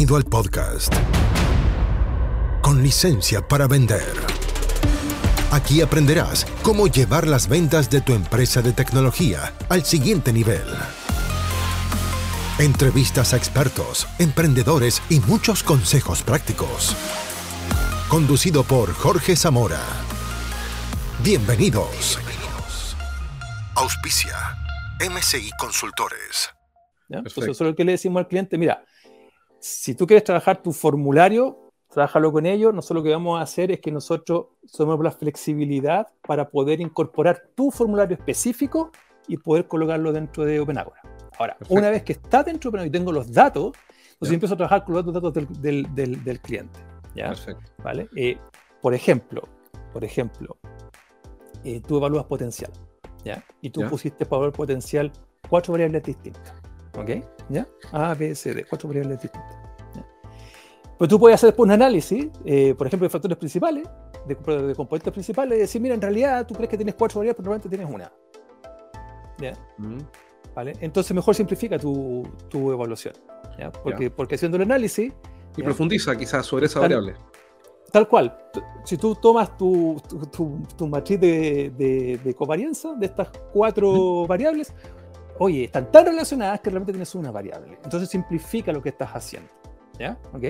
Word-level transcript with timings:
Bienvenido 0.00 0.16
al 0.16 0.24
podcast. 0.24 0.94
Con 2.62 2.82
licencia 2.82 3.46
para 3.46 3.66
vender. 3.66 4.14
Aquí 5.50 5.82
aprenderás 5.82 6.46
cómo 6.62 6.86
llevar 6.86 7.26
las 7.26 7.50
ventas 7.50 7.90
de 7.90 8.00
tu 8.00 8.14
empresa 8.14 8.62
de 8.62 8.72
tecnología 8.72 9.52
al 9.68 9.84
siguiente 9.84 10.32
nivel. 10.32 10.64
Entrevistas 12.58 13.34
a 13.34 13.36
expertos, 13.36 14.08
emprendedores 14.18 15.02
y 15.10 15.20
muchos 15.20 15.62
consejos 15.62 16.22
prácticos. 16.22 16.96
Conducido 18.08 18.64
por 18.64 18.94
Jorge 18.94 19.36
Zamora. 19.36 19.82
Bienvenidos. 21.22 22.18
Auspicia. 23.74 24.34
MCI 24.98 25.50
Consultores. 25.58 26.48
¿ya? 27.10 27.18
Entonces, 27.18 27.44
eso 27.44 27.64
es 27.64 27.70
lo 27.70 27.76
que 27.76 27.84
le 27.84 27.92
decimos 27.92 28.20
al 28.20 28.28
cliente, 28.28 28.56
mira, 28.56 28.82
si 29.60 29.94
tú 29.94 30.06
quieres 30.06 30.24
trabajar 30.24 30.62
tu 30.62 30.72
formulario, 30.72 31.70
trabájalo 31.88 32.32
con 32.32 32.46
ellos, 32.46 32.72
nosotros 32.74 32.98
lo 32.98 33.04
que 33.04 33.10
vamos 33.12 33.38
a 33.38 33.42
hacer 33.42 33.70
es 33.70 33.80
que 33.80 33.90
nosotros 33.92 34.46
somos 34.66 34.98
la 35.00 35.10
flexibilidad 35.10 36.06
para 36.26 36.48
poder 36.48 36.80
incorporar 36.80 37.42
tu 37.54 37.70
formulario 37.70 38.16
específico 38.16 38.90
y 39.28 39.36
poder 39.36 39.66
colocarlo 39.68 40.12
dentro 40.12 40.44
de 40.44 40.60
OpenAgora. 40.60 41.00
Ahora, 41.38 41.56
Perfecto. 41.58 41.74
una 41.78 41.90
vez 41.90 42.02
que 42.02 42.12
está 42.12 42.42
dentro 42.42 42.70
de 42.70 42.76
OpenAgora 42.78 42.88
y 42.88 42.90
tengo 42.90 43.12
los 43.12 43.32
datos, 43.32 43.72
entonces 44.12 44.30
Ya. 44.30 44.34
empiezo 44.34 44.54
a 44.54 44.56
trabajar 44.56 44.84
con 44.84 44.94
los 44.94 45.12
datos 45.12 45.32
del, 45.34 45.46
del- 45.60 45.94
del- 45.94 46.24
del 46.24 46.40
cliente. 46.40 46.78
¿ya? 47.14 47.28
Perfecto. 47.28 47.72
¿Vale? 47.82 48.08
Eh, 48.16 48.38
por 48.80 48.94
ejemplo, 48.94 49.42
por 49.92 50.04
ejemplo, 50.04 50.56
eh, 51.64 51.80
tú 51.86 51.96
evalúas 51.98 52.24
potencial, 52.24 52.70
¿ya? 53.24 53.44
Y 53.60 53.70
tú 53.70 53.82
pusiste 53.90 54.24
para 54.24 54.38
evaluar 54.38 54.52
potencial 54.56 55.10
cuatro 55.48 55.72
variables 55.72 56.02
distintas, 56.04 56.54
¿ok? 56.96 57.10
¿Ya? 57.48 57.66
A, 57.92 58.14
B, 58.14 58.34
C, 58.34 58.54
D, 58.54 58.64
cuatro 58.68 58.88
variables 58.88 59.20
distintas. 59.22 59.54
¿ya? 59.94 60.06
Pero 60.98 61.08
tú 61.08 61.18
puedes 61.18 61.34
hacer 61.34 61.48
después 61.48 61.66
un 61.66 61.72
análisis, 61.72 62.28
eh, 62.44 62.74
por 62.76 62.86
ejemplo, 62.86 63.06
de 63.06 63.10
factores 63.10 63.36
principales, 63.38 63.88
de, 64.26 64.34
de 64.34 64.74
componentes 64.74 65.12
principales, 65.12 65.58
y 65.58 65.60
decir, 65.62 65.80
mira, 65.80 65.94
en 65.94 66.00
realidad 66.02 66.46
tú 66.46 66.54
crees 66.54 66.68
que 66.68 66.76
tienes 66.76 66.94
cuatro 66.94 67.20
variables, 67.20 67.36
pero 67.36 67.50
realmente 67.50 67.68
tienes 67.68 67.92
una. 67.92 68.12
¿ya? 69.38 69.52
Mm, 69.78 69.98
¿Vale? 70.54 70.72
Entonces 70.80 71.14
mejor 71.14 71.34
simplifica 71.34 71.78
tu, 71.78 72.22
tu 72.48 72.72
evaluación, 72.72 73.14
¿ya? 73.58 73.70
Porque, 73.70 74.10
porque 74.10 74.34
haciendo 74.34 74.56
el 74.56 74.64
análisis, 74.64 75.12
Y 75.56 75.60
Ya. 75.62 75.64
profundiza 75.64 76.14
quizás 76.16 76.46
sobre 76.46 76.66
esa 76.66 76.74
Tal- 76.80 76.82
variable. 76.90 77.14
Tal 77.90 78.06
cual. 78.06 78.38
Si 78.84 78.96
tú 78.96 79.16
tomas 79.16 79.56
tu, 79.56 80.00
tu, 80.08 80.18
tu- 80.26 80.62
tu 80.76 80.86
matriz 80.86 81.18
de, 81.20 81.72
de, 81.76 82.20
de 82.22 82.34
covarianza 82.34 82.94
de 82.94 83.06
estas 83.06 83.30
cuatro 83.52 84.26
variables, 84.28 84.72
oye, 85.40 85.64
están 85.64 85.90
tan 85.90 86.04
relacionadas 86.04 86.60
que 86.60 86.68
realmente 86.68 86.92
tienes 86.92 87.14
una 87.14 87.30
variable. 87.30 87.78
Entonces 87.82 88.10
simplifica 88.10 88.72
lo 88.72 88.82
que 88.82 88.90
estás 88.90 89.10
haciendo. 89.10 89.48
¿Ya? 89.98 90.18
¿Ok? 90.32 90.44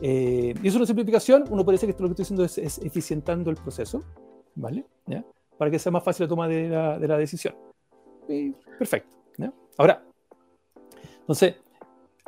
Eh, 0.00 0.54
y 0.60 0.68
es 0.68 0.74
una 0.74 0.86
simplificación, 0.86 1.44
uno 1.50 1.64
puede 1.64 1.74
decir 1.76 1.88
que 1.88 1.90
esto 1.90 2.02
lo 2.04 2.08
que 2.08 2.22
estoy 2.22 2.36
diciendo 2.36 2.44
es, 2.44 2.58
es 2.58 2.78
eficientando 2.84 3.50
el 3.50 3.56
proceso, 3.56 4.02
¿vale? 4.54 4.84
¿Ya? 5.06 5.24
Para 5.58 5.70
que 5.70 5.78
sea 5.78 5.92
más 5.92 6.04
fácil 6.04 6.24
la 6.24 6.28
toma 6.28 6.48
de 6.48 6.68
la, 6.68 6.98
de 6.98 7.08
la 7.08 7.18
decisión. 7.18 7.54
Y 8.28 8.52
perfecto. 8.78 9.16
¿ya? 9.38 9.52
Ahora, 9.76 10.04
entonces, 11.20 11.56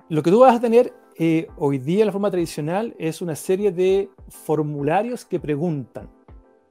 lo 0.08 0.22
que 0.22 0.30
tú 0.30 0.40
vas 0.40 0.56
a 0.56 0.60
tener 0.60 0.92
eh, 1.16 1.46
hoy 1.56 1.78
día 1.78 2.04
la 2.04 2.12
forma 2.12 2.30
tradicional 2.30 2.94
es 2.98 3.22
una 3.22 3.36
serie 3.36 3.70
de 3.70 4.10
formularios 4.28 5.24
que 5.24 5.38
preguntan, 5.38 6.10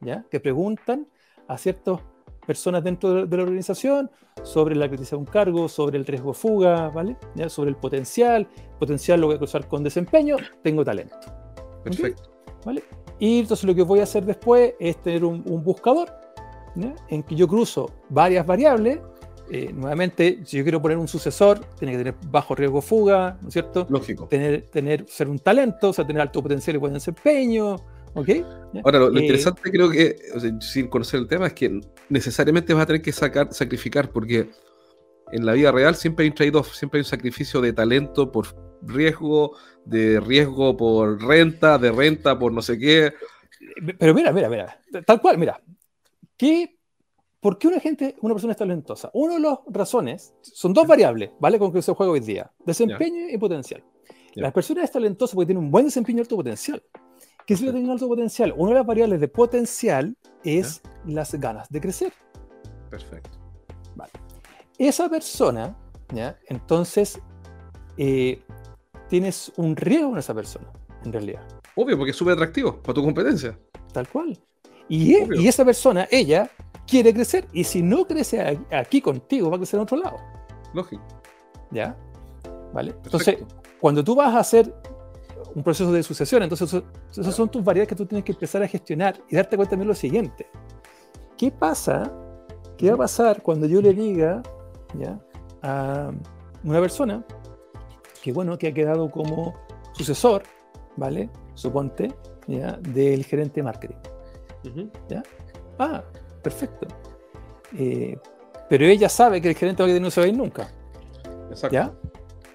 ¿ya? 0.01 0.25
Que 0.29 0.41
preguntan 0.41 1.07
a 1.47 1.57
ciertas 1.57 2.01
personas 2.45 2.83
dentro 2.83 3.25
de, 3.25 3.37
la 3.37 3.43
organización 3.43 4.09
sobre 4.43 4.75
la 4.75 4.87
criticidad 4.87 5.17
de 5.17 5.17
un 5.17 5.25
cargo, 5.25 5.67
sobre 5.69 5.97
el 5.97 6.05
riesgo 6.05 6.31
de 6.31 6.37
fuga, 6.37 6.89
¿vale? 6.89 7.17
¿Ya? 7.35 7.49
Sobre 7.49 7.69
el 7.69 7.75
potencial, 7.75 8.47
potencial 8.79 9.21
lo 9.21 9.27
voy 9.27 9.35
a 9.35 9.39
cruzar 9.39 9.67
con 9.67 9.83
desempeño, 9.83 10.37
tengo 10.61 10.83
talento, 10.83 11.17
Perfecto. 11.83 12.31
¿vale? 12.65 12.83
Y 13.19 13.39
entonces 13.39 13.65
lo 13.65 13.75
que 13.75 13.83
voy 13.83 13.99
a 13.99 14.03
hacer 14.03 14.25
después 14.25 14.73
es 14.79 15.01
tener 15.01 15.23
un, 15.23 15.43
un 15.45 15.63
buscador 15.63 16.09
¿ya? 16.75 16.93
en 17.09 17.23
que 17.23 17.35
yo 17.35 17.47
cruzo 17.47 17.89
varias 18.09 18.45
variables. 18.45 18.99
eh, 19.51 19.71
nuevamente, 19.73 20.39
si 20.45 20.57
yo 20.57 20.63
quiero 20.63 20.81
poner 20.81 20.97
un 20.97 21.07
sucesor, 21.07 21.59
tiene 21.77 21.93
que 21.93 21.97
tener 21.99 22.15
bajo 22.27 22.55
riesgo 22.55 22.77
de 22.77 22.87
fuga, 22.87 23.37
¿no 23.41 23.49
es 23.49 23.53
cierto? 23.53 23.85
Lógico. 23.89 24.27
tener, 24.27 24.63
tener, 24.69 25.05
ser 25.07 25.29
un 25.29 25.39
talento, 25.39 25.89
o 25.89 25.93
sea, 25.93 26.07
tener 26.07 26.21
alto 26.21 26.41
potencial 26.41 26.75
y 26.75 26.79
buen 26.79 26.93
desempeño, 26.93 27.75
¿ok? 28.13 28.27
¿Ya? 28.27 28.81
Ahora, 28.83 28.99
lo, 28.99 29.09
lo 29.09 29.19
Eh, 29.19 29.23
interesante 29.23 29.71
creo 29.71 29.89
que, 29.89 30.17
o 30.35 30.39
sea, 30.39 30.51
sin 30.61 30.87
conocer 30.87 31.19
el 31.19 31.27
tema, 31.27 31.47
es 31.47 31.53
que 31.53 31.79
necesariamente 32.09 32.73
vas 32.73 32.83
a 32.83 32.87
tener 32.87 33.01
que 33.01 33.11
sacar, 33.11 33.53
sacrificar, 33.53 34.09
porque 34.11 34.49
en 35.31 35.45
la 35.45 35.53
vida 35.53 35.71
real 35.71 35.95
siempre 35.95 36.23
hay 36.23 36.29
un 36.29 36.35
trade-off, 36.35 36.73
siempre 36.73 36.99
hay 36.99 37.01
un 37.01 37.09
sacrificio 37.09 37.61
de 37.61 37.73
talento 37.73 38.31
por 38.31 38.47
riesgo, 38.81 39.57
de 39.85 40.19
riesgo 40.19 40.75
por 40.77 41.21
renta, 41.23 41.77
de 41.77 41.91
renta 41.91 42.37
por 42.37 42.51
no 42.51 42.61
sé 42.61 42.77
qué. 42.77 43.13
Pero 43.97 44.13
mira, 44.13 44.31
mira, 44.31 44.49
mira, 44.49 44.79
tal 45.05 45.21
cual, 45.21 45.37
mira, 45.37 45.61
¿qué, 46.37 46.77
¿por 47.39 47.57
qué 47.57 47.67
una 47.67 47.79
gente, 47.79 48.15
una 48.21 48.33
persona 48.33 48.51
es 48.51 48.57
talentosa? 48.57 49.09
Una 49.13 49.35
de 49.35 49.39
las 49.39 49.59
razones 49.67 50.33
son 50.41 50.73
dos 50.73 50.85
variables, 50.85 51.31
¿vale? 51.39 51.57
Con 51.57 51.71
que 51.71 51.81
se 51.81 51.93
juega 51.93 52.11
hoy 52.11 52.19
día, 52.19 52.51
desempeño 52.65 53.29
y 53.29 53.37
potencial. 53.37 53.83
Ya. 54.35 54.43
Las 54.43 54.53
personas 54.53 54.83
es 54.85 54.91
talentosa 54.91 55.35
porque 55.35 55.47
tienen 55.47 55.63
un 55.63 55.71
buen 55.71 55.85
desempeño 55.85 56.19
y 56.19 56.21
alto 56.21 56.35
potencial. 56.35 56.83
¿Qué 57.45 57.55
significa 57.55 57.79
tener 57.79 57.91
alto 57.91 58.07
potencial? 58.07 58.53
Una 58.55 58.69
de 58.71 58.75
las 58.77 58.85
variables 58.85 59.19
de 59.19 59.27
potencial 59.27 60.15
es 60.43 60.81
las 61.05 61.33
ganas 61.35 61.69
de 61.69 61.81
crecer. 61.81 62.13
Perfecto. 62.89 63.29
esa 64.77 65.09
persona, 65.09 65.75
¿ya? 66.13 66.37
entonces 66.47 67.19
eh, 67.97 68.41
tienes 69.09 69.51
un 69.57 69.75
riesgo 69.75 70.11
en 70.13 70.17
esa 70.17 70.33
persona, 70.33 70.71
en 71.03 71.13
realidad, 71.13 71.41
Obvio, 71.75 71.97
porque 71.97 72.11
es 72.11 72.17
súper 72.17 72.33
atractivo 72.33 72.81
para 72.81 72.93
tu 72.93 73.03
competencia. 73.03 73.57
tal 73.93 74.07
cual. 74.07 74.37
Y, 74.89 75.13
e- 75.15 75.27
y 75.37 75.47
esa 75.47 75.63
persona, 75.65 76.07
ella, 76.11 76.49
quiere 76.85 77.13
crecer, 77.13 77.47
y 77.53 77.63
si 77.63 77.81
no 77.81 78.05
crece 78.05 78.59
aquí 78.71 79.01
contigo, 79.01 79.49
va 79.49 79.55
a 79.55 79.59
crecer 79.59 79.77
en 79.79 79.83
otro 79.83 79.97
lado, 79.97 80.17
Lógico. 80.73 81.03
¿ya? 81.71 81.97
¿Vale? 82.73 82.93
Entonces, 83.03 83.37
cuando 83.79 84.03
tú 84.03 84.13
vas 84.15 84.35
a 84.35 84.39
hacer 84.39 84.73
un 85.55 85.63
proceso 85.63 85.91
de 85.91 86.03
sucesión, 86.03 86.43
entonces 86.43 86.67
eso- 86.73 86.83
esas 87.11 87.35
son 87.35 87.49
tus 87.49 87.63
variables 87.63 87.87
que 87.89 87.95
tú 87.95 88.05
tienes 88.05 88.23
que 88.25 88.31
empezar 88.31 88.63
a 88.63 88.67
gestionar 88.67 89.15
y 89.29 89.35
darte 89.35 89.55
cuenta 89.55 89.71
también 89.71 89.87
lo 89.87 89.95
siguiente. 89.95 90.47
¿Qué 91.37 91.51
pasa? 91.51 92.11
¿Qué 92.77 92.89
va 92.89 92.95
a 92.95 92.97
pasar 92.99 93.41
cuando 93.41 93.67
yo 93.67 93.81
le 93.81 93.93
diga 93.93 94.41
¿ya? 94.97 95.19
a 95.61 96.11
una 96.63 96.79
persona 96.79 97.23
que, 98.21 98.31
bueno, 98.31 98.57
que 98.57 98.67
ha 98.67 98.73
quedado 98.73 99.09
como 99.11 99.53
sucesor, 99.93 100.43
¿vale? 100.95 101.29
Suponte, 101.55 102.13
¿ya? 102.47 102.73
Del 102.81 103.25
gerente 103.25 103.55
de 103.55 103.63
marketing. 103.63 103.95
Ujú. 104.65 104.89
Ah, 105.77 106.03
perfecto. 106.41 106.87
Eh, 107.77 108.17
pero 108.69 108.85
ella 108.85 109.09
sabe 109.09 109.41
que 109.41 109.49
el 109.49 109.55
gerente 109.55 109.83
de 109.83 109.87
marketing 109.87 110.03
no 110.03 110.11
se 110.11 110.21
va 110.21 110.25
a 110.25 110.29
ir 110.29 110.37
nunca. 110.37 110.71
Exacto. 111.49 111.73
¿Ya? 111.73 111.91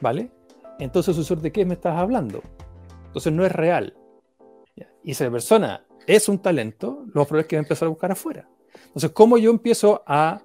¿Vale? 0.01 0.31
Entonces, 0.79 1.15
¿sucesor 1.15 1.41
de 1.41 1.53
qué 1.53 1.65
me 1.65 1.75
estás 1.75 1.97
hablando? 1.97 2.41
Entonces 3.19 3.33
no 3.33 3.45
es 3.45 3.51
real. 3.53 3.95
Y 5.03 5.15
si 5.15 5.25
la 5.25 5.31
persona 5.31 5.85
es 6.07 6.29
un 6.29 6.39
talento, 6.39 7.05
lo 7.13 7.21
más 7.21 7.27
probable 7.27 7.41
es 7.43 7.47
que 7.49 7.57
va 7.57 7.61
a 7.61 7.65
empezar 7.65 7.87
a 7.87 7.89
buscar 7.89 8.13
afuera. 8.13 8.49
Entonces, 8.87 9.11
¿cómo 9.11 9.39
yo 9.39 9.51
empiezo 9.51 10.05
a, 10.07 10.41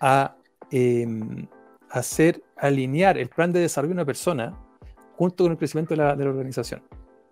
a 0.00 0.36
em, 0.70 1.46
hacer 1.88 2.42
alinear 2.58 3.16
el 3.16 3.30
plan 3.30 3.52
de 3.52 3.60
desarrollo 3.60 3.94
de 3.94 3.94
una 3.94 4.04
persona 4.04 4.54
junto 5.16 5.44
con 5.44 5.52
el 5.52 5.58
crecimiento 5.58 5.94
de 5.94 5.98
la, 6.02 6.14
de 6.14 6.24
la 6.24 6.30
organización? 6.30 6.82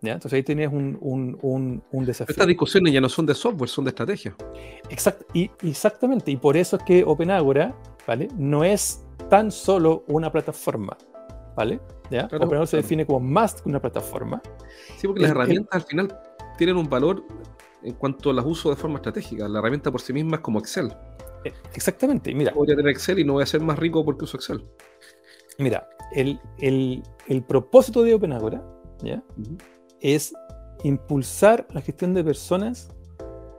¿Ya? 0.00 0.12
Entonces 0.14 0.38
ahí 0.38 0.42
tienes 0.42 0.72
un, 0.72 0.96
un, 1.02 1.36
un, 1.42 1.82
un 1.92 2.04
desafío. 2.06 2.32
Estas 2.32 2.46
discusiones 2.46 2.92
ya 2.92 3.00
no 3.02 3.10
son 3.10 3.26
de 3.26 3.34
software, 3.34 3.68
son 3.68 3.84
de 3.84 3.90
estrategia. 3.90 4.34
Exact- 4.88 5.26
y, 5.34 5.50
exactamente, 5.68 6.30
y 6.30 6.36
por 6.36 6.56
eso 6.56 6.76
es 6.76 6.82
que 6.84 7.04
OpenAgora, 7.04 7.74
¿vale? 8.06 8.28
No 8.38 8.64
es 8.64 9.04
tan 9.28 9.50
solo 9.50 10.04
una 10.06 10.32
plataforma, 10.32 10.96
¿vale? 11.58 11.80
¿Ya? 12.08 12.28
Claro, 12.28 12.66
se 12.66 12.76
define 12.76 13.04
como 13.04 13.18
más 13.18 13.60
que 13.60 13.68
una 13.68 13.80
plataforma. 13.80 14.40
Sí, 14.96 15.08
porque 15.08 15.22
las 15.22 15.32
el- 15.32 15.36
herramientas 15.36 15.74
al 15.74 15.82
final 15.82 16.20
tienen 16.56 16.76
un 16.76 16.88
valor 16.88 17.24
en 17.82 17.94
cuanto 17.94 18.32
las 18.32 18.44
uso 18.46 18.70
de 18.70 18.76
forma 18.76 18.96
estratégica. 18.96 19.48
La 19.48 19.58
herramienta 19.58 19.90
por 19.90 20.00
sí 20.00 20.12
misma 20.12 20.36
es 20.36 20.42
como 20.42 20.60
Excel. 20.60 20.94
Eh, 21.44 21.52
Exactamente, 21.74 22.32
mira, 22.32 22.52
Podría 22.52 22.76
tener 22.76 22.92
Excel 22.92 23.18
y 23.18 23.24
no 23.24 23.32
voy 23.34 23.42
a 23.42 23.46
ser 23.46 23.60
más 23.60 23.76
rico 23.78 24.04
porque 24.04 24.24
uso 24.24 24.36
Excel. 24.36 24.64
mira, 25.58 25.88
el, 26.12 26.40
el- 26.58 27.02
el 27.26 27.42
propósito 27.42 28.02
de 28.04 28.14
OpenAgora, 28.14 28.62
¿ya? 29.02 29.20
Es 30.00 30.32
impulsar 30.84 31.66
la 31.72 31.80
gestión 31.80 32.14
de 32.14 32.22
personas 32.22 32.88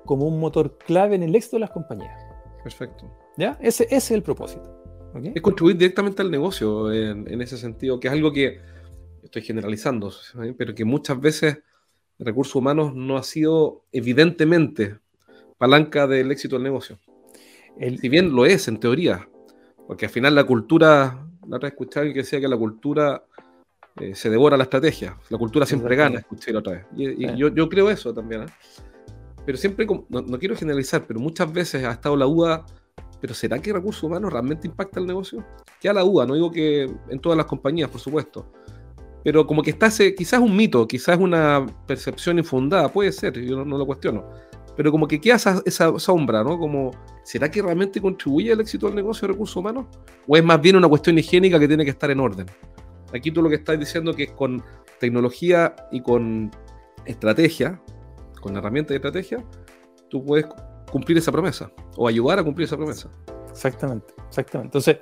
como 0.05 0.25
un 0.25 0.39
motor 0.39 0.77
clave 0.77 1.15
en 1.15 1.23
el 1.23 1.35
éxito 1.35 1.57
de 1.57 1.61
las 1.61 1.71
compañías, 1.71 2.17
Perfecto. 2.63 3.11
¿ya? 3.37 3.57
Ese, 3.59 3.83
ese 3.83 3.95
es 3.95 4.11
el 4.11 4.23
propósito. 4.23 4.78
Es 5.33 5.41
contribuir 5.41 5.77
directamente 5.77 6.21
al 6.21 6.29
negocio 6.31 6.91
en, 6.91 7.27
en 7.27 7.41
ese 7.41 7.57
sentido, 7.57 7.99
que 7.99 8.07
es 8.07 8.13
algo 8.13 8.31
que 8.31 8.59
estoy 9.23 9.41
generalizando, 9.41 10.11
pero 10.57 10.73
que 10.75 10.85
muchas 10.85 11.19
veces 11.19 11.59
recursos 12.19 12.55
humanos 12.55 12.93
no 12.93 13.17
ha 13.17 13.23
sido 13.23 13.83
evidentemente 13.91 14.97
palanca 15.57 16.07
del 16.07 16.31
éxito 16.31 16.55
del 16.55 16.63
negocio. 16.63 16.99
El- 17.77 17.99
Si 17.99 18.09
bien 18.09 18.33
lo 18.33 18.45
es 18.45 18.67
en 18.67 18.79
teoría, 18.79 19.27
porque 19.87 20.05
al 20.05 20.11
final 20.11 20.35
la 20.35 20.43
cultura, 20.43 21.25
la 21.47 21.57
otra 21.57 21.67
vez 21.67 21.73
escuché 21.73 21.99
a 21.99 22.01
alguien 22.01 22.13
que 22.13 22.21
decía 22.21 22.39
que 22.39 22.47
la 22.47 22.57
cultura 22.57 23.23
eh, 23.99 24.15
se 24.15 24.29
devora 24.29 24.55
la 24.57 24.63
estrategia. 24.63 25.17
La 25.29 25.37
cultura 25.37 25.65
siempre 25.65 25.95
gana, 25.95 26.19
escuché 26.19 26.53
la 26.53 26.59
otra 26.59 26.73
vez. 26.73 26.85
Y, 26.95 27.35
yo, 27.35 27.49
yo, 27.49 27.67
creo 27.67 27.89
eso 27.89 28.13
también. 28.13 28.43
¿eh? 28.43 28.45
Pero 29.45 29.57
siempre, 29.57 29.85
no, 29.85 30.21
no, 30.21 30.39
quiero 30.39 30.55
generalizar, 30.55 31.05
pero 31.07 31.19
muchas 31.19 31.51
veces 31.51 31.83
ha 31.83 31.91
estado 31.91 32.15
la 32.15 32.25
duda, 32.25 32.65
pero 33.21 33.33
¿será 33.33 33.59
que 33.59 33.73
recursos 33.73 34.03
humanos 34.03 34.31
realmente 34.31 34.67
impacta 34.67 34.99
el 34.99 35.05
negocio? 35.05 35.45
Queda 35.79 35.93
la 35.93 36.01
duda, 36.01 36.25
no 36.25 36.35
digo 36.35 36.51
que 36.51 36.89
en 37.09 37.19
todas 37.19 37.37
las 37.37 37.45
compañías, 37.45 37.89
por 37.89 37.99
supuesto. 37.99 38.51
Pero 39.23 39.45
como 39.45 39.61
que 39.61 39.71
está 39.71 39.87
ese, 39.87 40.15
quizás 40.15 40.39
un 40.39 40.55
mito, 40.55 40.87
quizás 40.87 41.17
una 41.17 41.65
percepción 41.85 42.39
infundada, 42.39 42.89
puede 42.89 43.11
ser, 43.11 43.39
yo 43.41 43.63
no, 43.65 43.77
lo 43.77 43.85
cuestiono. 43.85 44.23
Pero 44.77 44.91
como 44.91 45.07
que 45.07 45.19
queda 45.19 45.35
esa, 45.35 45.61
esa, 45.65 45.99
sombra, 45.99 46.41
¿no? 46.41 46.57
Como, 46.57 46.91
¿será 47.23 47.51
que 47.51 47.61
realmente 47.61 47.99
contribuye 47.99 48.53
al 48.53 48.61
éxito 48.61 48.85
del 48.85 48.95
negocio 48.95 49.27
de 49.27 49.33
recursos 49.33 49.57
humanos? 49.57 49.87
¿O 50.25 50.37
es 50.37 50.43
más 50.43 50.61
bien 50.61 50.77
una 50.77 50.87
cuestión 50.87 51.17
higiénica 51.17 51.59
que 51.59 51.67
tiene 51.67 51.83
que 51.83 51.91
estar 51.91 52.09
en 52.09 52.21
orden? 52.21 52.47
Aquí 53.13 53.31
tú 53.31 53.41
lo 53.41 53.49
que 53.49 53.55
estás 53.55 53.77
diciendo 53.77 54.13
que 54.13 54.27
con 54.27 54.63
tecnología 54.99 55.75
y 55.91 56.01
con 56.01 56.51
estrategia, 57.05 57.81
con 58.39 58.55
herramientas 58.55 58.89
de 58.89 58.95
estrategia, 58.95 59.43
tú 60.09 60.23
puedes 60.23 60.45
cumplir 60.91 61.17
esa 61.17 61.31
promesa 61.31 61.71
o 61.95 62.07
ayudar 62.07 62.39
a 62.39 62.43
cumplir 62.43 62.65
esa 62.65 62.77
promesa. 62.77 63.09
Exactamente, 63.49 64.13
exactamente. 64.27 64.77
Entonces, 64.77 64.97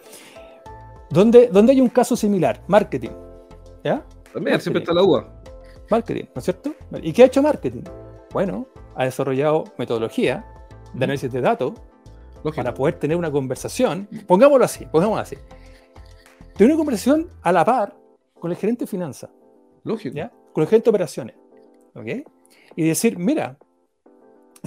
¿dónde, 1.10 1.50
dónde 1.52 1.74
hay 1.74 1.82
un 1.82 1.90
caso 1.90 2.16
similar? 2.16 2.64
Marketing. 2.68 3.12
¿Ya? 3.84 4.06
También, 4.34 4.60
siempre 4.60 4.82
está 4.82 4.94
la 4.94 5.04
UA. 5.04 5.42
Marketing, 5.90 6.26
¿no 6.36 6.40
es 6.40 6.44
cierto? 6.44 6.74
¿Y 7.02 7.14
qué 7.14 7.24
ha 7.24 7.26
hecho 7.28 7.42
marketing? 7.42 7.84
Bueno, 8.32 8.68
ha 8.96 9.06
desarrollado 9.06 9.64
metodología 9.78 10.46
de 10.94 11.04
análisis 11.04 11.32
de 11.32 11.42
datos 11.42 11.74
para 12.56 12.74
poder 12.74 12.96
tener 13.00 13.18
una 13.18 13.32
conversación. 13.32 14.08
Pongámoslo 14.28 14.66
así, 14.66 14.86
pongámoslo 14.86 15.22
así. 15.22 15.38
Tener 16.56 16.74
una 16.74 16.78
conversación 16.78 17.30
a 17.42 17.52
la 17.52 17.64
par 17.64 17.96
con 18.40 18.52
el 18.52 18.58
gerente 18.58 18.86
de 18.86 18.88
finanzas. 18.88 19.30
Lógico. 19.84 20.16
¿ya? 20.16 20.32
Con 20.54 20.64
el 20.64 20.68
gerente 20.68 20.86
de 20.86 20.90
operaciones. 20.90 21.36
¿Ok? 21.96 22.28
Y 22.76 22.88
decir, 22.88 23.18
mira, 23.18 23.58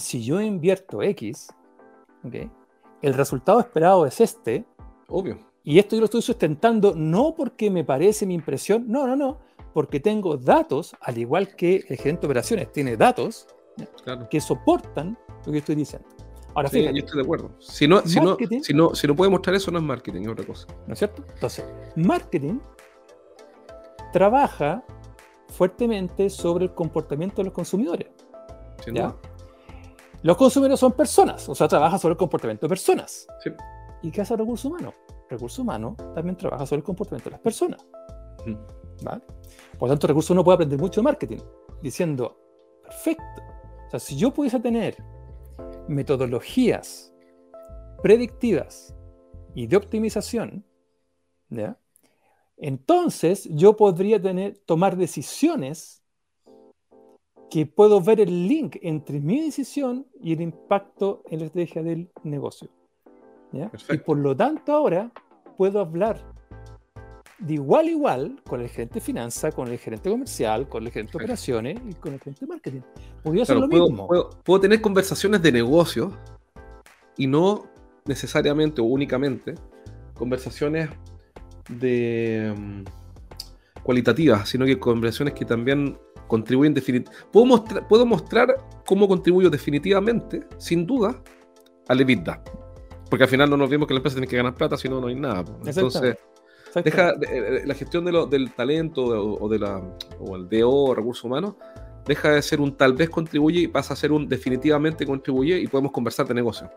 si 0.00 0.22
yo 0.22 0.40
invierto 0.40 1.02
X, 1.02 1.48
¿okay? 2.24 2.50
el 3.02 3.14
resultado 3.14 3.60
esperado 3.60 4.06
es 4.06 4.20
este. 4.20 4.64
Obvio. 5.08 5.38
Y 5.62 5.78
esto 5.78 5.96
yo 5.96 6.00
lo 6.00 6.06
estoy 6.06 6.22
sustentando 6.22 6.94
no 6.96 7.34
porque 7.34 7.70
me 7.70 7.84
parece 7.84 8.26
mi 8.26 8.34
impresión, 8.34 8.86
no, 8.88 9.06
no, 9.06 9.14
no, 9.14 9.38
porque 9.74 10.00
tengo 10.00 10.36
datos, 10.36 10.96
al 11.00 11.18
igual 11.18 11.54
que 11.54 11.84
el 11.88 11.96
gerente 11.96 12.22
de 12.22 12.26
operaciones 12.26 12.72
tiene 12.72 12.96
datos 12.96 13.46
que 14.30 14.40
soportan 14.40 15.18
lo 15.46 15.52
que 15.52 15.58
estoy 15.58 15.74
diciendo. 15.74 16.08
Ahora, 16.54 16.68
sí, 16.68 16.82
yo 16.82 16.90
estoy 16.90 17.18
de 17.18 17.22
acuerdo. 17.22 17.50
Si 17.60 17.86
no, 17.86 18.00
si, 18.04 18.20
no, 18.20 18.36
si, 18.62 18.74
no, 18.74 18.94
si 18.94 19.06
no 19.06 19.14
puede 19.14 19.30
mostrar 19.30 19.54
eso, 19.54 19.70
no 19.70 19.78
es 19.78 19.84
marketing, 19.84 20.22
es 20.22 20.28
otra 20.28 20.44
cosa. 20.44 20.66
¿No 20.86 20.94
es 20.94 20.98
cierto? 20.98 21.24
Entonces, 21.34 21.64
marketing 21.94 22.58
trabaja 24.12 24.82
fuertemente 25.48 26.28
sobre 26.28 26.64
el 26.64 26.74
comportamiento 26.74 27.36
de 27.36 27.44
los 27.44 27.52
consumidores. 27.52 28.08
¿ya? 28.92 29.14
Los 30.22 30.36
consumidores 30.36 30.78
son 30.78 30.92
personas, 30.92 31.48
o 31.48 31.54
sea, 31.54 31.66
trabaja 31.66 31.98
sobre 31.98 32.12
el 32.12 32.18
comportamiento 32.18 32.66
de 32.66 32.68
personas. 32.68 33.26
¿Y 34.02 34.10
qué 34.10 34.20
hace 34.20 34.34
el 34.34 34.40
recurso 34.40 34.68
humano? 34.68 34.94
El 35.08 35.30
recurso 35.30 35.62
humano 35.62 35.96
también 36.14 36.36
trabaja 36.36 36.66
sobre 36.66 36.78
el 36.78 36.84
comportamiento 36.84 37.30
de 37.30 37.32
las 37.32 37.40
personas. 37.40 37.80
¿vale? 39.02 39.22
Por 39.78 39.88
lo 39.88 39.94
tanto, 39.94 40.06
el 40.06 40.08
recurso 40.08 40.32
humano 40.32 40.44
puede 40.44 40.56
aprender 40.56 40.78
mucho 40.78 41.00
de 41.00 41.04
marketing, 41.04 41.38
diciendo, 41.82 42.38
perfecto. 42.82 43.42
O 43.86 43.90
sea, 43.90 44.00
si 44.00 44.16
yo 44.16 44.32
pudiese 44.32 44.60
tener 44.60 44.96
metodologías 45.88 47.14
predictivas 48.02 48.94
y 49.54 49.66
de 49.66 49.76
optimización, 49.76 50.64
¿ya? 51.48 51.78
entonces 52.56 53.48
yo 53.50 53.76
podría 53.76 54.20
tener, 54.20 54.58
tomar 54.66 54.96
decisiones 54.96 55.99
que 57.50 57.66
puedo 57.66 58.00
ver 58.00 58.20
el 58.20 58.46
link 58.48 58.76
entre 58.80 59.20
mi 59.20 59.40
decisión 59.40 60.06
y 60.22 60.32
el 60.32 60.40
impacto 60.40 61.22
en 61.28 61.40
la 61.40 61.46
estrategia 61.46 61.82
del 61.82 62.08
negocio. 62.22 62.68
Y 63.52 63.98
por 63.98 64.18
lo 64.18 64.36
tanto 64.36 64.72
ahora 64.72 65.10
puedo 65.56 65.80
hablar 65.80 66.22
de 67.40 67.54
igual 67.54 67.86
a 67.86 67.90
igual 67.90 68.42
con 68.46 68.60
el 68.60 68.68
gerente 68.68 68.94
de 68.94 69.00
finanzas, 69.00 69.54
con 69.54 69.66
el 69.68 69.78
gerente 69.78 70.10
comercial, 70.10 70.68
con 70.68 70.84
el 70.84 70.92
gerente 70.92 71.12
de 71.12 71.24
operaciones 71.24 71.80
y 71.88 71.94
con 71.94 72.12
el 72.12 72.20
gerente 72.20 72.40
de 72.40 72.46
marketing. 72.46 72.80
Podría 73.22 73.44
lo 73.54 73.68
puedo, 73.68 73.88
mismo. 73.88 74.08
Puedo, 74.44 74.60
tener 74.60 74.80
conversaciones 74.80 75.42
de 75.42 75.50
negocio 75.50 76.12
y 77.16 77.26
no 77.26 77.66
necesariamente 78.04 78.80
o 78.80 78.84
únicamente 78.84 79.54
conversaciones 80.14 80.90
de 81.68 82.54
mm, 82.56 82.84
cualitativas, 83.82 84.48
sino 84.48 84.66
que 84.66 84.78
conversaciones 84.78 85.34
que 85.34 85.44
también 85.44 85.98
contribuyen 86.30 86.72
definitivamente. 86.72 87.26
Puedo, 87.30 87.44
mostrar, 87.44 87.86
puedo 87.88 88.06
mostrar 88.06 88.56
cómo 88.86 89.06
contribuyo 89.08 89.50
definitivamente, 89.50 90.46
sin 90.56 90.86
duda, 90.86 91.20
al 91.88 92.00
EBITDA. 92.00 92.42
Porque 93.10 93.24
al 93.24 93.28
final 93.28 93.50
no 93.50 93.56
nos 93.56 93.68
vemos 93.68 93.88
que 93.88 93.94
la 93.94 93.98
empresa 93.98 94.14
tiene 94.14 94.28
que 94.28 94.36
ganar 94.36 94.54
plata, 94.54 94.76
si 94.76 94.88
no, 94.88 95.00
no 95.00 95.08
hay 95.08 95.16
nada. 95.16 95.44
Entonces, 95.66 96.16
deja 96.84 97.10
eh, 97.10 97.16
eh, 97.22 97.62
la 97.66 97.74
gestión 97.74 98.04
del 98.04 98.52
talento 98.52 99.02
o, 99.04 99.48
de 99.48 99.58
la, 99.58 99.82
o 100.20 100.36
el 100.36 100.48
DO, 100.48 100.94
recursos 100.94 101.24
humanos, 101.24 101.56
deja 102.06 102.30
de 102.30 102.42
ser 102.42 102.60
un 102.60 102.76
tal 102.76 102.94
vez 102.94 103.10
contribuye 103.10 103.60
y 103.60 103.68
pasa 103.68 103.94
a 103.94 103.96
ser 103.96 104.12
un 104.12 104.28
definitivamente 104.28 105.04
contribuye 105.04 105.58
y 105.58 105.66
podemos 105.66 105.90
conversar 105.90 106.26
de 106.28 106.34
negocio. 106.34 106.70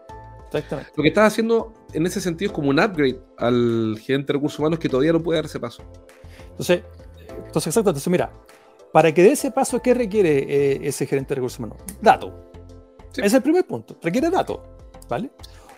Exactamente. 0.48 0.92
Lo 0.96 1.04
que 1.04 1.10
estás 1.10 1.32
haciendo 1.32 1.74
en 1.94 2.06
ese 2.06 2.20
sentido 2.20 2.52
es 2.52 2.56
como 2.56 2.70
un 2.70 2.80
upgrade 2.80 3.20
al 3.38 3.98
gerente 4.02 4.28
de 4.28 4.34
recursos 4.34 4.60
humanos 4.60 4.80
que 4.80 4.90
todavía 4.90 5.14
no 5.14 5.22
puede 5.22 5.38
dar 5.38 5.46
ese 5.46 5.60
paso. 5.60 5.84
Entonces, 6.50 6.84
entonces 7.30 7.68
exacto. 7.68 7.90
Entonces, 7.90 8.08
mira, 8.10 8.32
para 8.94 9.12
que 9.12 9.24
dé 9.24 9.32
ese 9.32 9.50
paso, 9.50 9.82
¿qué 9.82 9.96
requiere 9.96 10.38
eh, 10.38 10.80
ese 10.84 11.08
gerente 11.08 11.30
de 11.30 11.36
recursos 11.36 11.58
humanos? 11.58 11.80
Dato. 12.00 12.52
Es 13.18 13.34
el 13.34 13.42
primer 13.42 13.66
punto. 13.66 13.98
Requiere 14.00 14.30
dato. 14.30 14.62
¿Vale? 15.10 15.32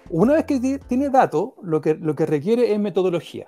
Una 0.10 0.34
vez 0.34 0.44
que 0.44 0.80
tiene 0.86 1.10
dato, 1.10 1.56
lo 1.64 1.80
que, 1.80 1.96
lo 1.96 2.14
que 2.14 2.26
requiere 2.26 2.74
es 2.74 2.78
metodología. 2.78 3.48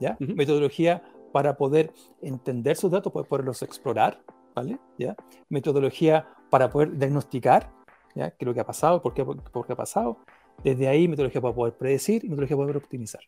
¿ya? 0.00 0.16
Metodología 0.18 1.02
para 1.30 1.58
poder 1.58 1.92
entender 2.22 2.74
sus 2.76 2.90
datos, 2.90 3.12
para 3.12 3.28
poderlos 3.28 3.60
explorar. 3.62 4.22
¿vale? 4.54 4.78
¿Ya? 4.98 5.14
Metodología 5.50 6.26
para 6.48 6.70
poder 6.70 6.96
diagnosticar 6.96 7.70
¿ya? 8.14 8.30
qué 8.30 8.36
es 8.40 8.46
lo 8.46 8.54
que 8.54 8.60
ha 8.60 8.66
pasado, 8.66 9.02
por 9.02 9.12
qué, 9.12 9.26
por 9.26 9.66
qué 9.66 9.74
ha 9.74 9.76
pasado. 9.76 10.20
Desde 10.64 10.88
ahí, 10.88 11.06
metodología 11.06 11.42
para 11.42 11.54
poder 11.54 11.76
predecir 11.76 12.24
y 12.24 12.28
metodología 12.28 12.56
para 12.56 12.66
poder 12.68 12.82
optimizar. 12.82 13.20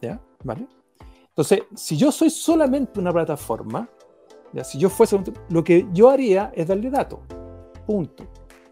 ¿ya? 0.00 0.20
¿Vale? 0.44 0.68
Entonces, 1.30 1.62
si 1.74 1.96
yo 1.96 2.12
soy 2.12 2.30
solamente 2.30 3.00
una 3.00 3.12
plataforma, 3.12 3.88
si 4.62 4.78
yo 4.78 4.88
fuese, 4.88 5.20
lo 5.48 5.64
que 5.64 5.86
yo 5.92 6.10
haría 6.10 6.52
es 6.54 6.68
darle 6.68 6.90
datos. 6.90 7.20
Punto. 7.86 8.24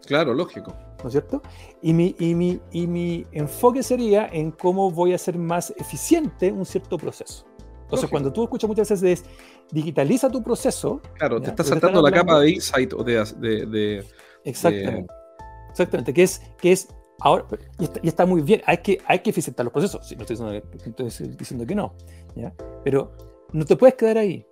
Claro, 0.05 0.33
lógico. 0.33 0.73
¿No 1.01 1.07
es 1.07 1.11
cierto? 1.11 1.41
Y 1.81 1.93
mi, 1.93 2.15
y, 2.19 2.33
mi, 2.33 2.61
y 2.71 2.87
mi 2.87 3.25
enfoque 3.33 3.83
sería 3.83 4.27
en 4.31 4.51
cómo 4.51 4.89
voy 4.89 5.11
a 5.11 5.15
hacer 5.15 5.37
más 5.37 5.73
eficiente 5.77 6.51
un 6.51 6.65
cierto 6.65 6.97
proceso. 6.97 7.45
Entonces, 7.81 8.09
cuando 8.09 8.31
tú 8.31 8.43
escuchas 8.43 8.67
muchas 8.67 8.89
veces 8.89 9.19
es 9.19 9.25
digitaliza 9.71 10.29
tu 10.29 10.41
proceso. 10.41 11.01
Claro, 11.15 11.41
te 11.41 11.49
estás 11.49 11.67
saltando 11.67 12.01
la 12.01 12.11
capa 12.11 12.39
de 12.39 12.51
insight 12.51 12.93
o 12.93 13.03
de. 13.03 13.23
de, 13.37 14.03
Exactamente. 14.43 15.13
Exactamente. 15.69 16.13
Que 16.13 16.23
es, 16.23 16.41
que 16.59 16.71
es 16.71 16.87
ahora, 17.19 17.45
y 18.01 18.07
está, 18.07 18.25
muy 18.25 18.41
bien, 18.41 18.61
hay 18.65 18.77
que, 18.77 18.99
hay 19.05 19.19
que 19.19 19.29
eficientar 19.29 19.65
los 19.65 19.73
procesos. 19.73 20.11
no 20.15 20.23
estoy 20.23 21.29
diciendo, 21.37 21.65
que 21.65 21.75
no. 21.75 21.95
¿ya? 22.35 22.53
Pero 22.83 23.11
no 23.51 23.65
te 23.65 23.75
puedes 23.75 23.95
quedar 23.95 24.17
ahí. 24.17 24.45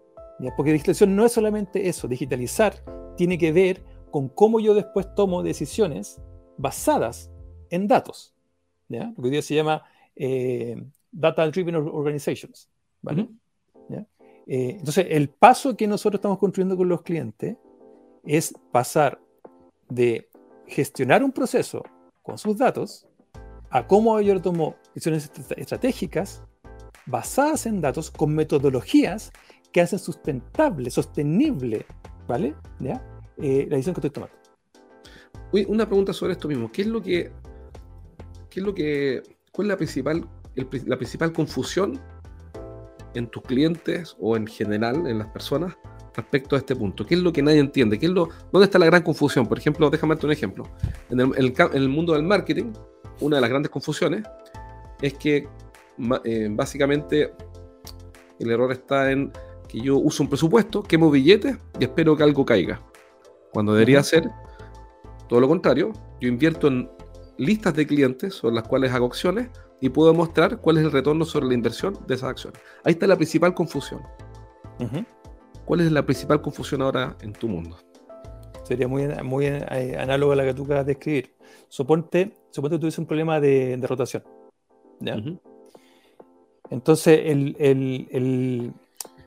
Porque 0.55 0.71
digitalización 0.71 1.15
no 1.15 1.25
es 1.25 1.31
solamente 1.31 1.88
eso, 1.88 2.07
digitalizar 2.07 2.74
tiene 3.15 3.38
que 3.38 3.51
ver 3.51 3.83
con 4.10 4.29
cómo 4.29 4.60
yo 4.60 4.74
después 4.74 5.13
tomo 5.15 5.43
decisiones 5.43 6.21
basadas 6.57 7.31
en 7.69 7.88
datos. 7.88 8.33
¿ya? 8.89 9.05
Lo 9.05 9.15
que 9.15 9.21
hoy 9.21 9.29
día 9.29 9.41
se 9.41 9.55
llama 9.55 9.83
eh, 10.15 10.75
Data 11.12 11.48
Driven 11.50 11.75
Organizations. 11.75 12.69
¿vale? 13.01 13.27
Eh, 14.48 14.75
entonces, 14.79 15.05
el 15.10 15.29
paso 15.29 15.77
que 15.77 15.88
nosotros 15.88 16.17
estamos 16.17 16.39
construyendo 16.39 16.75
con 16.75 16.89
los 16.89 17.03
clientes 17.03 17.57
es 18.25 18.53
pasar 18.71 19.19
de 19.88 20.29
gestionar 20.67 21.24
un 21.24 21.31
proceso 21.31 21.83
con 22.21 22.38
sus 22.38 22.57
datos 22.57 23.07
a 23.69 23.88
cómo 23.88 24.19
yo 24.19 24.41
tomo 24.41 24.75
decisiones 24.93 25.31
estratégicas 25.55 26.43
basadas 27.05 27.65
en 27.65 27.81
datos 27.81 28.12
con 28.12 28.33
metodologías 28.33 29.31
que 29.72 29.82
hacen 29.82 30.00
sustentable, 30.00 30.90
sostenible, 30.90 31.86
¿vale? 32.28 32.56
Eh, 33.38 33.66
la 33.70 33.75
decisión 33.75 33.96
que 33.96 34.00
estoy 34.00 34.10
tomando. 34.10 34.36
Uy, 35.51 35.66
una 35.68 35.86
pregunta 35.86 36.13
sobre 36.13 36.34
esto 36.34 36.48
mismo. 36.48 36.72
¿Qué 36.72 36.84
es 36.84 36.88
lo 36.88 37.01
que, 37.01 37.32
qué 38.50 38.60
es 38.60 38.66
lo 38.66 38.74
que, 38.74 39.22
cuál 39.51 39.68
es 39.68 39.70
la 39.70 39.78
principal, 39.78 40.28
la 40.56 40.98
principal 40.98 41.34
confusión 41.34 42.00
en 43.13 43.28
tus 43.28 43.44
clientes 43.44 44.16
o 44.20 44.38
en 44.38 44.48
general 44.48 45.08
en 45.08 45.20
las 45.20 45.28
personas 45.28 45.75
respecto 46.16 46.56
a 46.56 46.60
este 46.60 46.75
punto? 46.75 47.06
¿Qué 47.06 47.16
es 47.16 47.22
lo 47.22 47.34
que 47.34 47.42
nadie 47.42 47.60
entiende? 47.60 48.00
¿Qué 48.00 48.06
es 48.06 48.12
lo, 48.12 48.30
¿Dónde 48.51 48.66
está 48.66 48.80
la 48.80 48.86
gran 48.86 49.04
confusión? 49.04 49.48
Por 49.48 49.58
ejemplo, 49.58 49.90
déjame 49.90 50.16
darte 50.16 50.25
un 50.25 50.32
ejemplo. 50.32 50.70
En 51.10 51.20
el, 51.20 51.54
en 51.58 51.74
el 51.74 51.90
mundo 51.90 52.13
del 52.13 52.24
marketing, 52.24 52.72
una 53.20 53.38
de 53.38 53.42
las 53.42 53.50
grandes 53.50 53.72
confusiones 53.72 54.24
es 55.01 55.13
que 55.16 55.48
eh, 56.24 56.48
básicamente 56.51 57.34
el 58.40 58.50
error 58.50 58.72
está 58.72 59.12
en 59.12 59.32
que 59.72 59.80
yo 59.80 59.98
uso 59.98 60.24
un 60.24 60.30
presupuesto, 60.30 60.84
quemo 60.84 61.10
billetes 61.10 61.58
y 61.80 61.86
espero 61.86 62.18
que 62.18 62.24
algo 62.24 62.46
caiga. 62.46 62.82
Cuando 63.54 63.74
debería 63.74 64.04
ser 64.04 64.30
todo 65.30 65.40
lo 65.40 65.48
contrario, 65.48 65.94
yo 66.20 66.28
invierto 66.28 66.68
en 66.68 66.90
listas 67.38 67.74
de 67.75 67.88
clientes 67.88 68.34
sobre 68.36 68.56
las 68.56 68.68
cuales 68.68 68.92
hago 68.92 69.06
acciones 69.06 69.50
y 69.80 69.88
puedo 69.88 70.13
mostrar 70.13 70.60
cuál 70.60 70.78
es 70.78 70.84
el 70.84 70.92
retorno 70.92 71.24
sobre 71.24 71.48
la 71.48 71.54
inversión 71.54 71.98
de 72.06 72.16
esas 72.16 72.32
acciones. 72.32 72.62
Ahí 72.84 72.94
está 72.94 73.08
la 73.08 73.16
principal 73.16 73.54
confusión. 73.54 74.01
¿Cuál 75.63 75.80
es 75.80 75.92
la 75.92 76.06
principal 76.06 76.42
confusión 76.42 76.82
ahora 76.82 77.16
en 77.22 77.32
tu 77.32 77.48
mundo? 77.48 77.78
Sería 78.63 78.90
muy, 78.90 79.08
muy 79.24 79.46
eh, 79.46 79.96
análogo 79.98 80.34
a 80.34 80.36
la 80.36 80.44
que 80.44 80.54
tú 80.54 80.66
acabas 80.66 80.86
de 80.86 80.92
escribir. 80.94 81.34
Suponte, 81.70 82.34
suponte 82.50 82.75
que 82.75 82.80
tuviese 82.80 83.00
un 83.00 83.08
problema 83.08 83.40
de, 83.40 83.80
rotación. 83.82 84.24
Entonces, 86.70 87.22
el, 87.25 88.74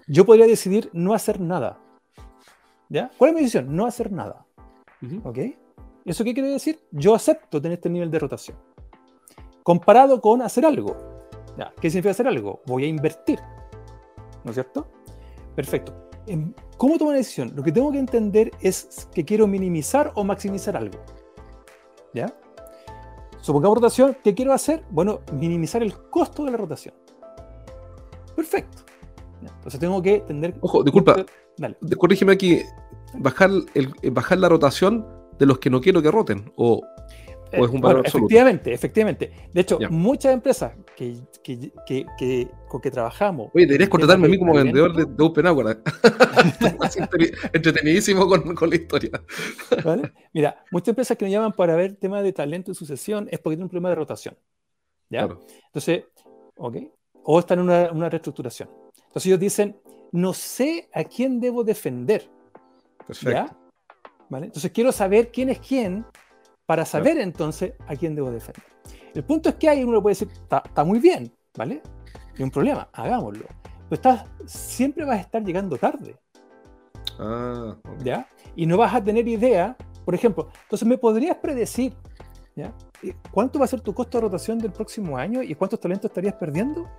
yo 0.06 0.24
podría 0.24 0.46
decidir 0.46 0.90
no 0.92 1.14
hacer 1.14 1.40
nada. 1.40 1.78
¿Ya? 2.88 3.10
¿Cuál 3.16 3.30
es 3.30 3.34
mi 3.34 3.40
decisión? 3.40 3.74
No 3.74 3.86
hacer 3.86 4.12
nada. 4.12 4.46
¿Ok? 5.22 5.38
¿Eso 6.04 6.24
qué 6.24 6.34
quiere 6.34 6.50
decir? 6.50 6.80
Yo 6.90 7.14
acepto 7.14 7.60
tener 7.60 7.78
este 7.78 7.90
nivel 7.90 8.10
de 8.10 8.18
rotación. 8.18 8.58
Comparado 9.62 10.20
con 10.20 10.42
hacer 10.42 10.66
algo. 10.66 10.96
¿Ya? 11.58 11.72
¿Qué 11.80 11.88
significa 11.90 12.10
hacer 12.10 12.28
algo? 12.28 12.62
Voy 12.66 12.84
a 12.84 12.88
invertir. 12.88 13.40
¿No 14.44 14.50
es 14.50 14.54
cierto? 14.54 14.86
Perfecto. 15.54 16.10
¿Cómo 16.76 16.98
tomo 16.98 17.10
una 17.10 17.18
decisión? 17.18 17.52
Lo 17.54 17.62
que 17.62 17.72
tengo 17.72 17.92
que 17.92 17.98
entender 17.98 18.50
es 18.60 19.08
que 19.14 19.24
quiero 19.24 19.46
minimizar 19.46 20.12
o 20.14 20.24
maximizar 20.24 20.76
algo. 20.76 20.98
¿Ya? 22.12 22.34
Supongamos 23.40 23.76
rotación, 23.76 24.16
¿qué 24.24 24.34
quiero 24.34 24.52
hacer? 24.52 24.84
Bueno, 24.90 25.20
minimizar 25.32 25.82
el 25.82 25.94
costo 26.08 26.44
de 26.44 26.50
la 26.50 26.56
rotación. 26.56 26.94
Perfecto. 28.34 28.84
Entonces 29.50 29.80
tengo 29.80 30.02
que 30.02 30.16
entender. 30.16 30.54
Ojo, 30.60 30.82
disculpa. 30.82 31.24
Dale. 31.56 31.76
Corrígeme 31.98 32.32
aquí. 32.32 32.62
Bajar, 33.16 33.50
el, 33.74 33.92
bajar 34.10 34.38
la 34.38 34.48
rotación 34.48 35.06
de 35.38 35.46
los 35.46 35.58
que 35.58 35.70
no 35.70 35.80
quiero 35.80 36.02
que 36.02 36.10
roten. 36.10 36.52
O 36.56 36.82
es 37.62 37.70
un 37.70 37.80
valor 37.80 38.06
Efectivamente, 38.06 38.72
efectivamente. 38.72 39.30
De 39.52 39.60
hecho, 39.60 39.78
muchas 39.90 40.34
empresas 40.34 40.72
que, 40.96 41.16
que, 41.42 42.48
con 42.68 42.80
que 42.80 42.90
trabajamos. 42.90 43.50
Oye, 43.54 43.66
deberías 43.66 43.88
contratarme 43.88 44.26
a 44.26 44.30
mí 44.30 44.38
como 44.38 44.54
vendedor 44.54 44.94
de, 44.94 45.04
de 45.04 45.24
Open 45.24 45.46
Entretenidísimo 47.52 48.26
con, 48.26 48.54
con, 48.54 48.70
la 48.70 48.76
historia. 48.76 49.10
Mira, 50.32 50.64
muchas 50.70 50.88
empresas 50.88 51.16
que 51.16 51.24
nos 51.24 51.32
llaman 51.32 51.52
para 51.52 51.76
ver 51.76 51.96
temas 51.96 52.22
de 52.22 52.32
talento 52.32 52.72
y 52.72 52.74
sucesión 52.74 53.28
es 53.30 53.38
porque 53.38 53.56
tienen 53.56 53.64
un 53.64 53.70
problema 53.70 53.90
de 53.90 53.94
rotación. 53.96 54.36
¿Ya? 55.10 55.28
Entonces, 55.66 56.04
ok. 56.56 56.76
O 57.24 57.38
están 57.38 57.58
en 57.58 57.64
una, 57.64 57.90
una 57.92 58.08
reestructuración. 58.08 58.68
Entonces 59.14 59.26
ellos 59.26 59.38
dicen, 59.38 59.80
no 60.10 60.34
sé 60.34 60.88
a 60.92 61.04
quién 61.04 61.38
debo 61.38 61.62
defender. 61.62 62.28
Perfecto. 63.06 63.30
¿Ya? 63.30 63.56
¿Vale? 64.28 64.46
Entonces 64.46 64.72
quiero 64.72 64.90
saber 64.90 65.30
quién 65.30 65.50
es 65.50 65.60
quién 65.60 66.04
para 66.66 66.84
saber 66.84 67.18
entonces 67.18 67.74
a 67.86 67.94
quién 67.94 68.16
debo 68.16 68.32
defender. 68.32 68.64
El 69.14 69.22
punto 69.22 69.50
es 69.50 69.54
que 69.54 69.68
ahí 69.68 69.84
uno 69.84 70.02
puede 70.02 70.16
decir, 70.16 70.28
está 70.32 70.82
muy 70.82 70.98
bien, 70.98 71.32
¿vale? 71.56 71.80
No 71.84 72.38
hay 72.38 72.42
un 72.42 72.50
problema, 72.50 72.88
hagámoslo. 72.92 73.44
Pero 73.88 73.94
estás, 73.94 74.24
siempre 74.46 75.04
vas 75.04 75.18
a 75.18 75.20
estar 75.20 75.44
llegando 75.44 75.76
tarde. 75.76 76.16
Ah, 77.20 77.76
¿Ya? 78.02 78.28
Y 78.56 78.66
no 78.66 78.76
vas 78.76 78.92
a 78.92 79.04
tener 79.04 79.28
idea, 79.28 79.76
por 80.04 80.16
ejemplo, 80.16 80.48
entonces 80.64 80.88
me 80.88 80.98
podrías 80.98 81.36
predecir, 81.36 81.94
¿ya? 82.56 82.74
¿Cuánto 83.30 83.60
va 83.60 83.66
a 83.66 83.68
ser 83.68 83.80
tu 83.80 83.94
costo 83.94 84.18
de 84.18 84.22
rotación 84.22 84.58
del 84.58 84.72
próximo 84.72 85.16
año 85.16 85.40
y 85.40 85.54
cuántos 85.54 85.78
talentos 85.78 86.10
estarías 86.10 86.34
perdiendo? 86.34 86.90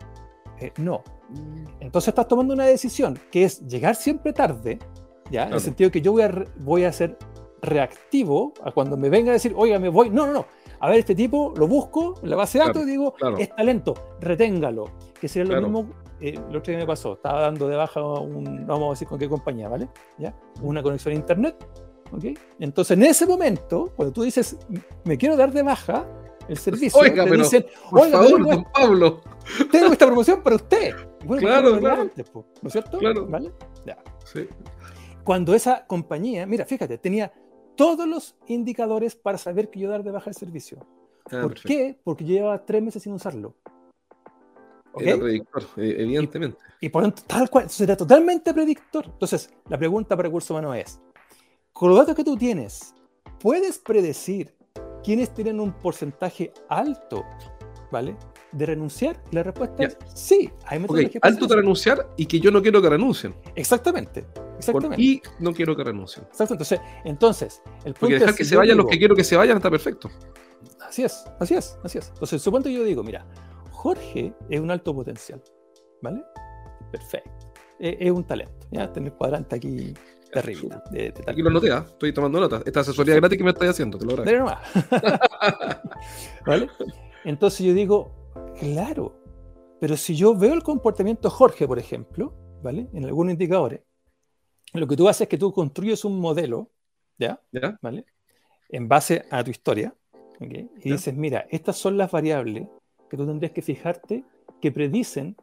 Eh, 0.60 0.72
no. 0.78 1.04
Mm. 1.30 1.66
Entonces 1.82 2.10
estás 2.10 2.28
tomando 2.28 2.54
una 2.54 2.66
decisión 2.66 3.20
que 3.32 3.44
es 3.44 3.62
llegar 3.68 3.96
siempre 3.96 4.34
tarde, 4.34 4.80
¿ya? 5.30 5.48
En 5.48 5.54
el 5.54 5.60
sentido 5.60 5.92
que 5.92 6.02
yo 6.02 6.12
voy 6.12 6.24
a, 6.24 6.46
voy 6.58 6.84
a 6.84 6.92
ser 6.92 7.18
reactivo 7.62 8.54
a 8.64 8.72
cuando 8.72 8.96
me 8.96 9.10
venga 9.10 9.32
a 9.32 9.34
decir, 9.34 9.54
oiga, 9.56 9.80
me 9.80 9.90
voy. 9.90 10.10
No, 10.10 10.26
no, 10.28 10.34
no. 10.34 10.46
A 10.80 10.90
ver, 10.90 11.00
este 11.00 11.16
tipo 11.16 11.54
lo 11.58 11.68
busco 11.68 12.20
en 12.22 12.30
la 12.30 12.36
base 12.36 12.60
de 12.60 12.66
datos 12.66 12.84
y 12.84 12.86
digo, 12.86 13.16
es 13.38 13.50
talento, 13.56 13.94
reténgalo. 14.20 14.92
Que 15.20 15.28
sería 15.28 15.56
lo 15.56 15.62
mismo, 15.62 15.90
eh, 16.20 16.34
lo 16.52 16.60
otro 16.60 16.72
día 16.72 16.78
me 16.78 16.86
pasó. 16.86 17.14
Estaba 17.14 17.42
dando 17.42 17.68
de 17.68 17.76
baja 17.76 18.02
un, 18.02 18.68
vamos 18.68 18.88
a 18.88 18.90
decir 18.92 19.08
con 19.08 19.18
qué 19.18 19.28
compañía, 19.28 19.68
¿vale? 19.68 19.90
¿Ya? 20.18 20.36
Una 20.62 20.84
conexión 20.84 21.14
a 21.14 21.16
internet. 21.16 21.56
¿ok? 22.12 22.38
Entonces, 22.60 22.98
en 22.98 23.04
ese 23.04 23.26
momento, 23.26 23.92
cuando 23.96 24.14
tú 24.14 24.24
dices, 24.24 24.58
me 25.06 25.18
quiero 25.18 25.36
dar 25.36 25.52
de 25.52 25.64
baja, 25.64 26.06
el 26.48 26.58
servicio, 26.58 27.00
oiga, 27.00 27.24
te 27.24 27.30
pero, 27.30 27.44
dicen, 27.44 27.66
oiga, 27.92 28.22
favor, 28.22 28.46
don 28.46 28.64
Pablo. 28.74 29.22
Tengo 29.72 29.92
esta 29.92 30.06
promoción 30.06 30.42
para 30.42 30.56
usted. 30.56 30.96
claro, 31.40 31.80
claro. 31.80 32.12
¿No 32.62 32.68
es 32.68 32.72
cierto? 32.72 32.98
Claro. 32.98 33.28
¿Vale? 33.28 33.52
Ya. 33.86 33.98
Sí. 34.25 34.48
Cuando 35.24 35.54
esa 35.54 35.86
compañía, 35.88 36.46
mira, 36.46 36.66
fíjate, 36.66 36.98
tenía 36.98 37.32
todos 37.75 38.08
los 38.08 38.36
indicadores 38.48 39.16
para 39.16 39.38
saber 39.38 39.70
que 39.70 39.80
yo 39.80 39.90
dar 39.90 40.04
de 40.04 40.12
baja 40.12 40.30
el 40.30 40.36
servicio. 40.36 40.80
Ah, 41.32 41.42
¿Por 41.42 41.56
qué? 41.56 41.98
Porque 42.04 42.24
yo 42.24 42.34
llevaba 42.36 42.64
tres 42.64 42.82
meses 42.82 43.04
sin 43.04 43.14
usarlo. 43.14 43.56
Era 44.98 45.18
predictor, 45.18 45.64
e, 45.78 46.04
evidentemente. 46.04 46.58
Y, 46.80 46.90
por 46.90 47.04
lo 47.04 47.10
tanto, 47.10 47.24
tal 47.28 47.50
cual, 47.50 47.70
será 47.70 47.98
totalmente 47.98 48.54
predictor. 48.54 49.06
Entonces, 49.06 49.50
la 49.68 49.78
pregunta 49.78 50.16
para 50.16 50.28
recursos 50.28 50.52
humanos 50.52 50.78
es, 50.78 51.02
con 51.74 51.90
los 51.90 51.98
datos 51.98 52.16
que 52.16 52.24
tú 52.24 52.38
tienes, 52.38 52.94
¿puedes 53.40 53.78
predecir 53.80 54.56
quiénes 55.06 55.32
tienen 55.34 55.60
un 55.60 55.72
porcentaje 55.72 56.52
alto, 56.68 57.24
¿vale? 57.92 58.18
De 58.52 58.66
renunciar? 58.66 59.22
La 59.32 59.44
respuesta 59.44 59.84
es 59.84 59.98
sí. 60.16 60.50
Hay 60.66 60.84
okay. 60.84 61.12
Alto 61.22 61.46
de 61.46 61.58
renunciar 61.58 62.10
y 62.18 62.26
que 62.26 62.40
yo 62.40 62.50
no 62.50 62.62
quiero 62.62 62.82
que 62.82 62.90
renuncien. 62.90 63.36
Exactamente. 63.54 64.26
Exactamente. 64.58 65.02
y 65.02 65.22
no 65.40 65.54
quiero 65.54 65.76
que 65.76 65.84
renuncien. 65.84 66.26
Exacto. 66.26 66.56
Entonces, 66.56 66.82
entonces 67.04 67.62
el 67.80 67.94
punto 67.94 68.00
Porque 68.00 68.20
dejar 68.20 68.36
que 68.36 68.46
se 68.46 68.58
vayan 68.58 68.78
los 68.78 68.88
que 68.88 68.98
quiero 68.98 69.16
que 69.16 69.24
se 69.24 69.38
vayan 69.38 69.58
está 69.58 69.70
perfecto. 69.70 70.10
Así 70.82 71.04
es, 71.04 71.26
así 71.40 71.54
es, 71.54 71.78
así 71.84 72.00
es. 72.00 72.10
Entonces, 72.10 72.42
supongo 72.42 72.64
que 72.64 72.74
yo 72.74 72.84
digo, 72.84 73.04
mira, 73.04 73.28
Jorge 73.72 74.34
es 74.50 74.60
un 74.60 74.72
alto 74.72 74.96
potencial, 74.96 75.42
¿vale? 76.02 76.24
Perfecto. 76.92 77.54
Es, 77.78 78.10
un 78.10 78.24
talento, 78.24 78.68
¿ya? 78.72 78.92
Tener 78.92 79.14
cuadrante 79.14 79.58
aquí 79.58 79.94
terrible. 80.42 80.77
aquí 81.25 81.42
lo 81.42 81.50
noté, 81.50 81.72
¿ah? 81.72 81.86
estoy 81.88 82.13
tomando 82.13 82.39
notas. 82.39 82.62
Esta 82.65 82.82
asesoría 82.82 83.15
gratis 83.15 83.38
que 83.38 83.44
me 83.44 83.51
estoy 83.51 83.70
haciendo, 83.70 83.98
te 83.98 84.06
lo 84.06 84.13
agradezco. 84.13 84.46
¿Vale? 86.46 86.70
Entonces 87.24 87.65
yo 87.65 87.74
digo, 87.74 88.12
claro, 88.60 89.15
pero 89.80 89.96
si 89.96 90.15
yo 90.15 90.36
veo 90.36 90.54
el 90.54 90.62
comportamiento 90.62 91.30
de 91.30 91.34
Jorge, 91.34 91.68
por 91.68 91.80
ejemplo, 91.80 92.34
¿vale? 92.62 92.89
En 92.94 93.06
algunos 93.06 93.32
indicadores, 93.32 93.82
lo 94.74 94.88
que 94.88 94.98
tú 94.98 95.08
haces 95.08 95.22
es 95.22 95.27
que 95.30 95.38
tú 95.38 95.54
construyes 95.54 96.04
un 96.04 96.20
modelo, 96.20 96.70
¿ya? 97.18 97.42
¿Vale? 97.82 98.06
En 98.70 98.89
base 98.89 99.25
a 99.32 99.44
tu 99.44 99.51
historia, 99.51 99.96
y 100.39 100.92
dices, 100.92 101.15
mira, 101.15 101.48
estas 101.50 101.77
son 101.77 101.98
las 101.98 102.12
variables 102.12 102.68
que 103.10 103.15
tú 103.15 103.25
tendrías 103.25 103.54
que 103.54 103.62
fijarte 103.62 104.25
que 104.62 104.72
predicen 104.72 105.38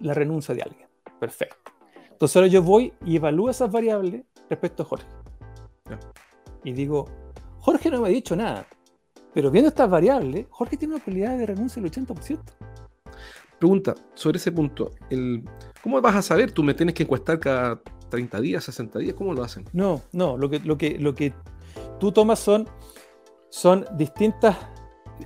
la 0.00 0.14
renuncia 0.14 0.54
de 0.54 0.62
alguien. 0.62 0.88
Perfecto. 1.20 1.72
Entonces 2.18 2.34
ahora 2.34 2.48
yo 2.48 2.64
voy 2.64 2.92
y 3.06 3.14
evalúo 3.14 3.48
esas 3.48 3.70
variables 3.70 4.24
respecto 4.50 4.82
a 4.82 4.86
Jorge. 4.86 5.06
Y 6.64 6.72
digo, 6.72 7.06
Jorge 7.60 7.92
no 7.92 8.00
me 8.00 8.08
ha 8.08 8.10
dicho 8.10 8.34
nada, 8.34 8.66
pero 9.32 9.52
viendo 9.52 9.68
estas 9.68 9.88
variables, 9.88 10.46
Jorge 10.50 10.76
tiene 10.76 10.96
una 10.96 11.04
probabilidad 11.04 11.38
de 11.38 11.46
renuncia 11.46 11.80
del 11.80 11.92
80%. 11.92 12.40
Pregunta, 13.60 13.94
sobre 14.14 14.38
ese 14.38 14.50
punto, 14.50 14.90
el, 15.10 15.48
¿cómo 15.80 16.00
vas 16.00 16.16
a 16.16 16.22
saber? 16.22 16.50
Tú 16.50 16.64
me 16.64 16.74
tienes 16.74 16.96
que 16.96 17.04
encuestar 17.04 17.38
cada 17.38 17.80
30 18.08 18.40
días, 18.40 18.64
60 18.64 18.98
días, 18.98 19.14
¿cómo 19.14 19.32
lo 19.32 19.44
hacen? 19.44 19.64
No, 19.72 20.02
no, 20.10 20.36
lo 20.36 20.50
que, 20.50 20.58
lo 20.58 20.76
que, 20.76 20.98
lo 20.98 21.14
que 21.14 21.32
tú 22.00 22.10
tomas 22.10 22.40
son, 22.40 22.68
son 23.48 23.86
distintas, 23.96 24.56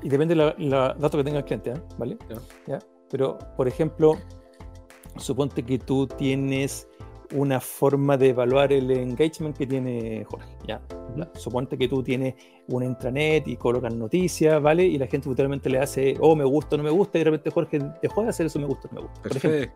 y 0.03 0.11
depende 0.11 0.35
de 0.35 0.55
los 0.59 1.01
datos 1.01 1.17
que 1.17 1.25
tenga 1.25 1.39
el 1.39 1.47
cliente, 1.47 1.71
¿eh? 1.71 1.83
¿vale? 1.97 2.19
Ya. 2.67 2.81
Pero, 3.11 3.39
por 3.57 3.67
ejemplo, 3.67 4.19
suponte 5.17 5.63
que 5.63 5.79
tú 5.79 6.07
tienes 6.07 6.89
una 7.35 7.61
forma 7.61 8.17
de 8.17 8.31
evaluar 8.31 8.73
el 8.73 8.91
engagement 8.91 9.57
que 9.57 9.67
tiene 9.67 10.25
Jorge. 10.25 10.57
¿ya? 10.67 10.83
Suponte 11.35 11.79
que 11.79 11.89
tú 11.89 12.03
tienes 12.03 12.35
un 12.69 12.83
intranet 12.83 13.47
y 13.49 13.57
colocas 13.57 13.95
noticias, 13.95 14.61
¿vale? 14.61 14.85
Y 14.85 14.99
la 14.99 15.07
gente 15.07 15.29
totalmente 15.29 15.71
le 15.71 15.79
hace, 15.79 16.17
oh, 16.21 16.37
me 16.37 16.45
gusta, 16.45 16.77
no 16.77 16.83
me 16.83 16.91
gusta, 16.91 17.19
y 17.19 17.21
de 17.21 17.25
repente 17.25 17.51
Jorge 17.51 17.81
dejó 18.03 18.23
de 18.23 18.29
hacer 18.29 18.47
eso, 18.47 18.59
me 18.59 18.67
gusta, 18.67 18.89
no 18.93 19.01
me 19.01 19.07
gusta. 19.07 19.23
Por 19.23 19.37
ejemplo, 19.37 19.73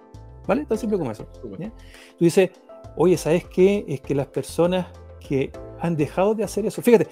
¿Vale? 0.46 0.64
Tan 0.64 0.78
simple 0.78 0.98
como 0.98 1.10
eso. 1.10 1.26
Tú 1.42 2.24
dices, 2.24 2.50
oye, 2.96 3.16
¿sabes 3.16 3.44
qué? 3.46 3.84
Es 3.88 4.00
que 4.00 4.14
las 4.14 4.28
personas 4.28 4.86
que 5.18 5.50
han 5.80 5.96
dejado 5.96 6.34
de 6.34 6.44
hacer 6.44 6.66
eso, 6.66 6.80
fíjate, 6.82 7.08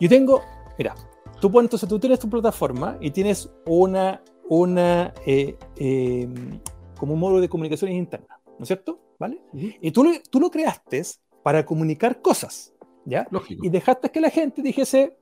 yo 0.00 0.08
tengo, 0.08 0.42
mira, 0.78 0.94
tú, 1.40 1.48
entonces 1.60 1.88
tú 1.88 1.98
tienes 1.98 2.18
tu 2.18 2.30
plataforma 2.30 2.96
y 3.00 3.10
tienes 3.10 3.50
una, 3.66 4.22
una 4.48 5.12
eh, 5.26 5.56
em, 5.76 6.60
como 6.98 7.14
un 7.14 7.20
módulo 7.20 7.40
de 7.40 7.48
comunicaciones 7.48 7.96
interna, 7.96 8.40
¿no 8.58 8.62
es 8.62 8.66
cierto? 8.68 9.00
¿Vale? 9.18 9.40
Y 9.52 9.90
tú, 9.90 10.06
tú 10.30 10.40
lo 10.40 10.50
creaste 10.50 11.02
para 11.42 11.64
comunicar 11.64 12.20
cosas, 12.20 12.74
¿ya? 13.04 13.26
Lógico. 13.30 13.64
Y 13.64 13.68
dejaste 13.68 14.10
que 14.10 14.20
la 14.20 14.30
gente 14.30 14.62
dijese, 14.62 15.16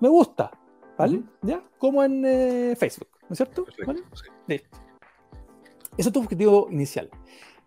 me 0.00 0.08
gusta, 0.08 0.50
¿vale? 0.96 1.22
¿Ya? 1.42 1.62
Como 1.78 2.02
en 2.04 2.24
eh, 2.24 2.76
Facebook, 2.76 3.08
¿no 3.22 3.32
es 3.32 3.36
cierto? 3.36 3.66
¿Vale? 3.86 4.02
Ese 5.96 6.08
es 6.08 6.12
tu 6.12 6.20
objetivo 6.20 6.68
inicial. 6.70 7.10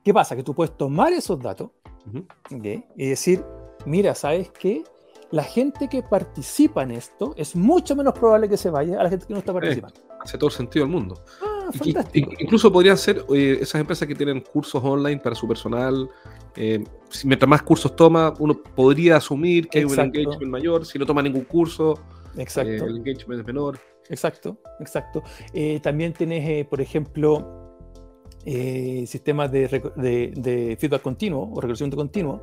¿Qué 0.03 0.13
pasa? 0.13 0.35
Que 0.35 0.43
tú 0.43 0.53
puedes 0.53 0.75
tomar 0.77 1.13
esos 1.13 1.39
datos 1.39 1.71
Ujú. 2.07 2.25
¿ok? 2.55 2.65
y 2.95 3.09
decir, 3.09 3.43
mira, 3.85 4.15
¿sabes 4.15 4.51
qué? 4.51 4.83
La 5.31 5.43
gente 5.43 5.89
que 5.89 6.01
participa 6.01 6.83
en 6.83 6.91
esto 6.91 7.33
es 7.35 7.55
mucho 7.55 7.95
menos 7.95 8.13
probable 8.13 8.47
que 8.47 8.55
se 8.55 8.69
vaya 8.69 8.99
a 8.99 9.03
la 9.03 9.09
gente 9.09 9.25
que 9.27 9.33
no 9.33 9.39
está 9.39 9.51
participando. 9.51 9.99
Hace 10.21 10.37
todo 10.37 10.49
el 10.49 10.55
sentido 10.55 10.85
del 10.85 10.93
mundo. 10.93 11.21
Ah, 11.43 11.56
Fantástico. 11.71 12.31
incluso 12.39 12.71
podrían 12.71 12.97
ser 12.97 13.25
eh, 13.33 13.59
esas 13.61 13.79
empresas 13.81 14.07
que 14.07 14.15
tienen 14.15 14.41
cursos 14.41 14.83
online 14.83 15.19
para 15.19 15.35
su 15.35 15.47
personal. 15.47 16.09
eh, 16.55 16.83
si 17.09 17.27
mientras 17.27 17.47
más 17.49 17.61
cursos 17.61 17.95
toma, 17.95 18.33
uno 18.39 18.61
podría 18.75 19.17
asumir 19.17 19.67
que 19.67 19.79
hay 19.79 19.85
un 19.85 19.91
Exacto. 19.91 20.19
engagement 20.19 20.51
mayor. 20.51 20.85
Si 20.85 20.97
no 20.99 21.05
toma 21.05 21.21
ningún 21.21 21.43
curso, 21.45 21.93
eh, 22.35 22.41
Exacto. 22.41 22.71
el 22.85 22.97
engagement 22.97 23.41
es 23.41 23.45
menor. 23.47 23.79
Exacto, 24.09 24.57
exacto. 24.79 25.21
Eh, 25.53 25.79
también 25.81 26.13
tienes, 26.13 26.47
eh, 26.49 26.65
por 26.69 26.79
ejemplo, 26.81 27.75
eh, 28.45 29.03
sistemas 29.07 29.51
de, 29.51 29.69
reco- 29.69 29.93
de- 29.95 30.31
de 30.35 30.77
feedback 30.79 31.01
continuo 31.01 31.49
o 31.53 31.59
reconocimiento 31.59 31.97
continuo. 31.97 32.41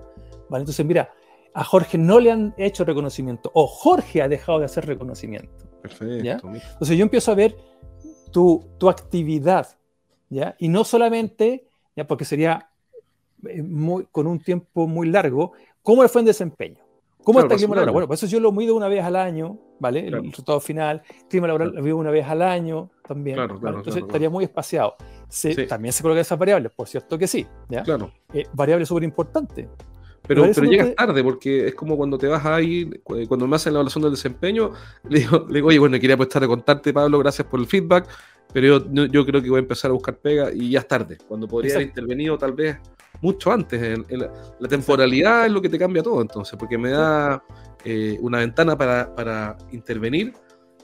¿vale? 0.51 0.63
Entonces, 0.63 0.85
mira, 0.85 1.11
a 1.55 1.65
Jorge 1.65 1.97
no 1.99 2.21
le 2.21 2.31
han 2.33 2.55
hecho 2.59 2.85
reconocimiento 2.85 3.51
o 3.55 3.67
Jorge 3.67 4.21
ha 4.23 4.29
dejado 4.29 4.59
de 4.59 4.67
hacer 4.67 4.87
reconocimiento. 4.87 5.65
Perfecto. 5.81 6.49
Entonces, 6.53 6.97
yo 6.99 7.03
empiezo 7.03 7.33
a 7.33 7.35
ver 7.35 7.57
tu, 8.35 8.65
tu 8.79 8.89
actividad, 8.91 9.69
¿ya? 10.29 10.57
Y 10.59 10.67
no 10.69 10.83
solamente, 10.83 11.69
¿ya? 11.95 12.05
Porque 12.05 12.25
sería 12.25 12.69
eh, 13.49 13.63
muy, 13.63 14.07
con 14.11 14.27
un 14.27 14.41
tiempo 14.41 14.89
muy 14.89 15.09
largo, 15.09 15.53
¿cómo 15.85 16.07
fue 16.09 16.21
en 16.23 16.27
desempeño? 16.27 16.79
¿Cómo 17.23 17.39
Claro, 17.39 17.47
está 17.47 17.55
el 17.55 17.59
clima 17.61 17.77
laboral? 17.77 17.93
Bueno, 17.93 18.07
pues 18.09 18.23
eso 18.25 18.33
yo 18.33 18.41
lo 18.41 18.51
mido 18.53 18.75
una 18.75 18.89
vez 18.89 19.03
al 19.05 19.15
año, 19.17 19.57
¿vale? 19.79 20.03
Claro. 20.09 20.23
El 20.25 20.31
resultado 20.31 20.59
final. 20.61 21.01
Clima 21.31 21.47
laboral 21.47 21.69
Claro. 21.69 21.79
lo 21.81 21.85
mido 21.85 21.97
una 21.97 22.11
vez 22.11 22.27
al 22.27 22.43
año 22.43 22.91
también. 23.07 23.37
Claro, 23.37 23.59
¿vale? 23.61 23.77
Entonces 23.79 24.03
estaría 24.03 24.29
muy 24.29 24.45
espaciado. 24.45 24.97
Se- 25.29 25.55
Sí. 25.55 25.67
También 25.67 25.93
se 25.93 26.03
colocan 26.03 26.21
esas 26.21 26.39
variables, 26.39 26.73
por 26.73 26.87
cierto 26.89 27.17
que 27.17 27.27
sí. 27.29 27.47
¿ya? 27.71 27.83
Claro. 27.85 28.11
Eh, 28.35 28.45
variable 28.53 28.85
súper 28.85 29.05
importante. 29.05 29.69
Pero, 30.27 30.43
Pero 30.55 30.65
no 30.65 30.71
llegas 30.71 30.95
tarde, 30.97 31.23
porque 31.23 31.69
es 31.69 31.75
como 31.75 31.97
cuando 31.97 32.17
te 32.17 32.27
vas 32.27 32.45
a 32.47 32.61
ir, 32.63 33.03
cu- 33.03 33.27
cuando 33.29 33.47
me 33.47 33.57
hacen 33.57 33.73
la 33.75 33.79
evaluación 33.79 34.03
del 34.03 34.13
desempeño, 34.13 34.71
le 35.09 35.19
digo, 35.21 35.45
le 35.49 35.55
digo 35.55 35.69
oye, 35.69 35.79
bueno, 35.79 35.99
quería 36.01 36.15
aprovechar 36.15 36.41
de 36.43 36.49
contarte, 36.49 36.93
Pablo, 36.93 37.19
gracias 37.19 37.47
por 37.47 37.61
el 37.61 37.67
feedback, 37.67 38.09
pero 38.53 38.79
yo, 38.91 39.05
yo- 39.07 39.27
creo 39.27 39.43
que 39.43 39.51
voy 39.51 39.59
a 39.59 39.61
empezar 39.61 39.91
a 39.91 39.95
buscar 39.95 40.17
pega 40.17 40.51
y 40.53 40.71
ya 40.71 40.81
es 40.81 40.89
tarde, 40.89 41.19
cuando 41.29 41.47
podría 41.47 41.73
haber 41.77 41.89
intervenido 41.89 42.39
tal 42.39 42.53
vez 42.53 42.79
mucho 43.21 43.53
antes. 43.53 43.83
en- 43.83 44.05
en 44.09 44.21
la, 44.21 44.33
la 44.61 44.69
temporalidad 44.69 45.45
es 45.47 45.53
lo 45.53 45.61
que 45.61 45.69
te 45.69 45.79
cambia 45.79 46.03
todo, 46.03 46.23
entonces, 46.23 46.59
porque 46.59 46.79
me 46.79 46.91
da 46.91 47.43
eh, 47.85 48.17
una 48.23 48.39
ventana 48.39 48.79
para, 48.79 49.15
para 49.15 49.59
intervenir 49.73 50.33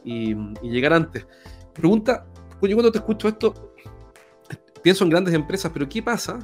y, 0.04 0.32
y 0.32 0.70
llegar 0.70 0.92
antes. 0.92 1.26
Pregunta, 1.72 2.26
yo 2.60 2.74
cuando 2.76 2.92
te 2.92 2.98
escucho 2.98 3.26
esto, 3.28 3.74
pienso 4.82 5.04
en 5.04 5.10
grandes 5.10 5.32
empresas, 5.32 5.70
pero 5.72 5.88
¿qué 5.88 6.02
pasa? 6.02 6.38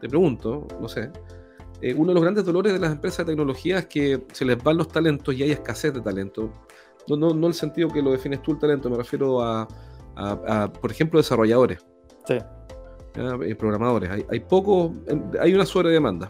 Te 0.00 0.08
pregunto, 0.08 0.66
no 0.80 0.88
sé. 0.88 1.10
Eh, 1.80 1.94
uno 1.94 2.08
de 2.08 2.14
los 2.14 2.22
grandes 2.22 2.44
dolores 2.44 2.72
de 2.72 2.78
las 2.78 2.92
empresas 2.92 3.18
de 3.18 3.32
tecnología 3.32 3.78
es 3.78 3.86
que 3.86 4.22
se 4.32 4.44
les 4.44 4.62
van 4.62 4.76
los 4.76 4.88
talentos 4.88 5.34
y 5.34 5.42
hay 5.42 5.50
escasez 5.52 5.92
de 5.94 6.00
talento. 6.00 6.50
No, 7.08 7.16
no, 7.16 7.34
no 7.34 7.46
el 7.48 7.54
sentido 7.54 7.88
que 7.88 8.00
lo 8.02 8.12
defines 8.12 8.42
tú 8.42 8.52
el 8.52 8.58
talento, 8.58 8.88
me 8.88 8.96
refiero 8.96 9.42
a, 9.42 9.68
a- 10.16 10.62
a, 10.64 10.72
por 10.72 10.90
ejemplo, 10.90 11.18
desarrolladores, 11.18 11.84
Sí. 12.26 12.38
Eh, 13.16 13.54
programadores. 13.54 14.10
Hay, 14.10 14.24
hay 14.28 14.40
poco, 14.40 14.92
hay 15.40 15.54
una 15.54 15.66
sobredemanda. 15.66 16.28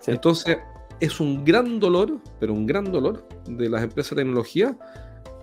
sí. 0.00 0.10
Entonces, 0.10 0.58
es 0.98 1.20
un 1.20 1.44
gran 1.44 1.78
dolor, 1.78 2.18
pero 2.40 2.52
un 2.52 2.66
gran 2.66 2.90
dolor 2.90 3.26
de 3.46 3.68
las 3.68 3.82
empresas 3.82 4.10
de 4.10 4.16
tecnología 4.22 4.76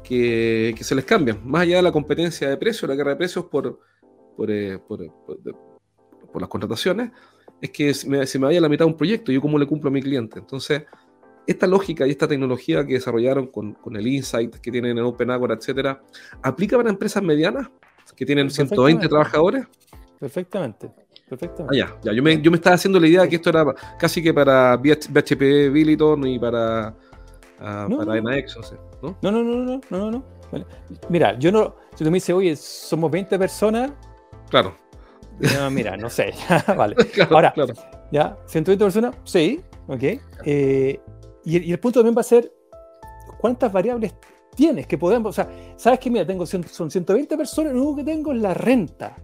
que, 0.03 0.73
que 0.77 0.83
se 0.83 0.93
les 0.95 1.05
cambian. 1.05 1.39
Más 1.43 1.61
allá 1.63 1.77
de 1.77 1.81
la 1.83 1.91
competencia 1.91 2.49
de 2.49 2.57
precios, 2.57 2.89
la 2.89 2.95
guerra 2.95 3.11
de 3.11 3.15
precios 3.17 3.45
por, 3.45 3.79
por, 4.35 4.51
eh, 4.51 4.77
por, 4.79 4.99
por- 5.25 5.39
de- 5.41 5.53
por 6.31 6.41
las 6.41 6.49
contrataciones, 6.49 7.11
es 7.61 7.71
que 7.71 7.93
se 7.93 8.07
me, 8.09 8.25
se 8.25 8.39
me 8.39 8.45
vaya 8.45 8.61
la 8.61 8.69
mitad 8.69 8.85
de 8.85 8.91
un 8.91 8.97
proyecto, 8.97 9.31
yo 9.31 9.41
cómo 9.41 9.57
le 9.57 9.65
cumplo 9.65 9.89
a 9.89 9.91
mi 9.91 10.01
cliente. 10.01 10.39
Entonces, 10.39 10.83
esta 11.45 11.65
lógica 11.65 12.05
y 12.05 12.11
esta 12.11 12.27
tecnología 12.27 12.85
que 12.85 12.93
desarrollaron 12.93 13.47
con, 13.47 13.73
con 13.73 13.95
el 13.95 14.05
Insight 14.05 14.55
que 14.57 14.71
tienen 14.71 14.97
en 14.97 15.03
OpenAgora, 15.03 15.55
etcétera, 15.55 16.01
¿aplica 16.43 16.77
para 16.77 16.89
empresas 16.89 17.23
medianas 17.23 17.69
que 18.15 18.25
tienen 18.25 18.49
120 18.49 18.75
Perfectamente. 18.75 19.07
trabajadores? 19.07 19.67
Perfectamente. 20.19 20.91
Ah, 20.97 21.03
Perfectamente. 21.29 21.77
ya, 21.77 21.97
ya. 22.03 22.13
Yo, 22.13 22.23
me, 22.23 22.41
yo 22.41 22.51
me 22.51 22.57
estaba 22.57 22.75
haciendo 22.75 22.99
la 22.99 23.07
idea 23.07 23.21
de 23.21 23.29
que 23.29 23.35
esto 23.37 23.49
era 23.49 23.65
casi 23.99 24.21
que 24.21 24.33
para 24.33 24.75
BH 24.77 25.09
BHP 25.09 25.71
Billiton 25.71 26.25
y 26.27 26.39
para, 26.39 26.95
ah, 27.59 27.87
No, 27.89 27.97
para 27.97 28.21
no. 28.21 28.29
No 28.29 28.63
sé, 28.63 28.75
¿no? 29.01 29.17
No, 29.21 29.31
no, 29.31 29.43
no, 29.43 29.55
no, 29.63 29.81
no, 29.89 29.97
no, 29.99 30.11
no. 30.11 30.25
Vale. 30.51 30.65
Mira, 31.09 31.37
yo 31.37 31.51
no, 31.51 31.75
si 31.95 32.03
tú 32.03 32.11
me 32.11 32.15
dices, 32.15 32.33
oye, 32.35 32.55
somos 32.55 33.11
20 33.11 33.37
personas, 33.37 33.91
Claro. 34.49 34.77
No, 35.39 35.69
mira, 35.71 35.95
no 35.97 36.09
sé, 36.09 36.33
vale. 36.77 36.95
claro, 37.13 37.35
Ahora, 37.35 37.51
claro. 37.53 37.73
¿Ya? 38.11 38.37
¿120 38.47 38.77
personas? 38.77 39.15
Sí, 39.23 39.61
ok. 39.87 40.03
Eh, 40.45 40.99
y, 41.45 41.57
y 41.69 41.71
el 41.71 41.79
punto 41.79 41.99
también 41.99 42.15
va 42.17 42.21
a 42.21 42.23
ser, 42.23 42.51
¿cuántas 43.39 43.71
variables 43.71 44.13
tienes 44.55 44.87
que 44.87 44.97
podemos? 44.97 45.29
O 45.29 45.33
sea, 45.33 45.49
¿sabes 45.75 45.99
que 45.99 46.09
Mira, 46.09 46.25
tengo, 46.25 46.45
cien- 46.45 46.65
son 46.67 46.89
120 46.89 47.37
personas, 47.37 47.73
lo 47.73 47.79
único 47.83 47.97
que 47.97 48.03
tengo 48.03 48.31
es 48.33 48.39
la 48.41 48.53
renta. 48.53 49.15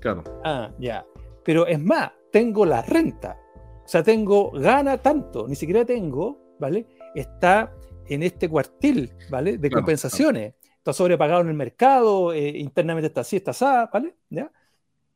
claro. 0.00 0.22
Ah, 0.44 0.70
ya. 0.78 1.04
Pero 1.44 1.66
es 1.66 1.80
más, 1.80 2.10
tengo 2.30 2.66
la 2.66 2.82
renta. 2.82 3.38
O 3.84 3.88
sea, 3.88 4.02
tengo, 4.02 4.50
gana 4.52 4.98
tanto, 4.98 5.48
ni 5.48 5.54
siquiera 5.56 5.84
tengo, 5.84 6.54
¿vale? 6.60 6.86
Está 7.14 7.72
en 8.06 8.22
este 8.22 8.48
cuartil, 8.48 9.12
¿vale? 9.30 9.52
De 9.58 9.68
Claro, 9.68 9.82
compensaciones. 9.82 10.54
Está 10.76 10.92
sobrepagado 10.92 11.40
en 11.42 11.48
el 11.48 11.54
mercado, 11.54 12.32
eh, 12.32 12.48
internamente 12.58 13.08
está 13.08 13.22
así, 13.22 13.36
está 13.36 13.50
así, 13.50 13.64
¿vale? 13.92 14.14
¿Ya? 14.30 14.50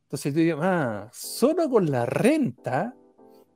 Entonces 0.05 0.33
tú 0.33 0.39
dices, 0.39 0.55
ah, 0.61 1.09
solo 1.11 1.69
con 1.69 1.89
la 1.89 2.05
renta. 2.05 2.95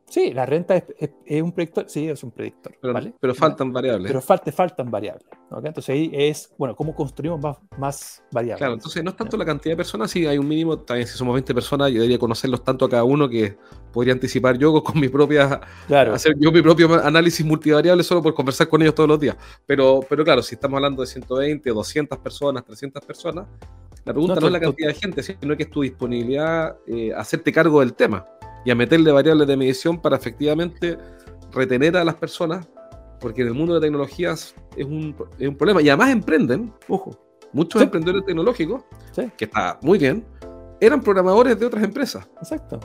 Sí, 0.10 0.34
la 0.34 0.45
renta 0.45 0.76
es, 0.76 0.84
es- 0.98 1.10
es 1.26 1.41
un 1.41 1.52
predictor, 1.52 1.86
sí, 1.88 2.10
es 2.10 2.24
un 2.24 2.32
predictor, 2.32 2.76
Pero, 2.82 2.93
¿vale? 2.93 3.13
pero 3.19 3.34
¿Ya? 3.34 3.39
faltan 3.39 3.72
variables. 3.72 4.08
Pero 4.10 4.22
falta, 4.22 4.52
faltan 4.52 4.89
variables. 4.89 5.26
Entonces 5.52 5.89
ahí 5.89 6.10
es, 6.13 6.52
bueno, 6.58 6.76
¿cómo 6.76 6.95
construimos 6.95 7.39
más, 7.39 7.58
más 7.78 8.24
variables? 8.32 8.58
Claro, 8.60 8.74
entonces 8.74 9.04
no 9.04 9.12
es 9.12 9.15
tanto 9.17 9.38
la 9.38 9.45
cantidad 9.45 9.74
de 9.74 9.78
personas, 9.78 10.10
si 10.12 10.26
hay 10.26 10.38
un 10.38 10.48
mínimo, 10.48 10.78
también 10.80 11.08
si 11.08 11.17
somos 11.17 11.34
20 11.36 11.54
personas, 11.54 11.89
yo 11.89 11.95
debería 11.95 12.17
conocerlos 12.17 12.63
tanto 12.63 12.86
a 12.86 12.89
cada 12.89 13.04
uno 13.04 13.30
que 13.30 13.56
podría 13.93 14.13
anticipar 14.13 14.58
yo 14.58 14.84
con 14.84 15.00
mi 15.00 15.10
propia, 15.10 15.60
Claro, 15.88 16.13
hacer 16.13 16.34
yo 16.39 16.52
mi 16.52 16.62
propio 16.62 16.91
análisis 17.04 17.45
multivariable 17.45 18.04
solo 18.04 18.22
por 18.24 18.34
conversar 18.34 18.67
con 18.67 18.82
ellos 18.82 18.95
todos 18.95 19.10
los 19.10 19.19
días. 19.19 19.38
Pero, 19.65 20.00
pero 20.10 20.24
claro, 20.24 20.41
si 20.41 20.56
estamos 20.56 20.78
hablando 20.78 21.02
de 21.02 21.08
120, 21.08 21.69
200 21.69 22.17
personas, 22.19 22.63
300 22.65 23.04
personas, 23.06 23.48
la 24.06 24.13
pregunta 24.13 24.36
No, 24.36 24.41
no, 24.41 24.48
es 24.48 24.54
la 24.54 24.60
cantidad 24.60 24.88
de 24.88 24.93
gente, 24.95 25.22
sino 25.24 25.56
que 25.56 25.63
es 25.63 25.69
tu 25.69 25.82
disponibilidad 25.82 26.78
eh, 26.88 27.13
a 27.13 27.19
hacerte 27.19 27.52
cargo 27.52 27.80
del 27.82 27.93
tema 27.93 28.26
y 28.65 28.72
a 28.72 28.76
meterle 28.76 29.12
variables 29.12 29.48
de 29.48 29.58
medición 29.58 30.00
para 30.02 30.17
efectivamente 30.17 30.98
retener 31.52 31.98
a 31.98 32.04
las 32.04 32.15
personas, 32.15 32.67
porque 33.19 33.41
en 33.41 33.48
el 33.48 33.54
mundo 33.54 33.74
de 33.76 33.82
tecnologías 33.82 34.56
es 34.78 34.86
un, 34.86 35.15
es 35.38 35.48
un 35.48 35.56
problema. 35.56 35.82
Y 35.82 35.89
además 35.89 36.10
emprenden, 36.12 36.74
ojo, 36.88 37.17
muchos 37.54 37.80
Sí. 37.80 37.86
emprendedores 37.86 38.26
tecnológicos, 38.26 38.84
Sí. 39.12 39.30
que 39.38 39.45
está 39.45 39.80
muy 39.82 39.98
bien, 39.98 40.26
eran 40.80 41.02
programadores 41.02 41.60
de 41.60 41.65
otras 41.65 41.84
empresas. 41.84 42.28
exacto. 42.41 42.80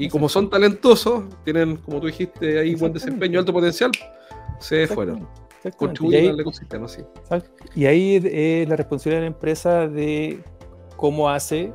Y 0.00 0.08
como 0.08 0.28
son 0.28 0.48
talentosos, 0.48 1.24
tienen, 1.44 1.76
como 1.78 2.00
tú 2.00 2.06
dijiste, 2.06 2.58
ahí 2.60 2.74
buen 2.76 2.92
desempeño, 2.92 3.40
alto 3.40 3.52
potencial, 3.52 3.90
se 4.60 4.86
fueron. 4.86 5.26
Contribuyen 5.76 6.20
ahí- 6.22 6.28
al 6.28 6.38
ecosistema, 6.40 6.86
sí. 6.86 7.02
Exacto. 7.16 7.50
Y 7.74 7.86
ahí 7.86 8.16
es 8.24 8.68
la 8.68 8.76
responsabilidad 8.76 9.22
de 9.22 9.28
la 9.30 9.34
empresa 9.34 9.88
de 9.88 10.40
cómo 10.96 11.28
hace. 11.28 11.72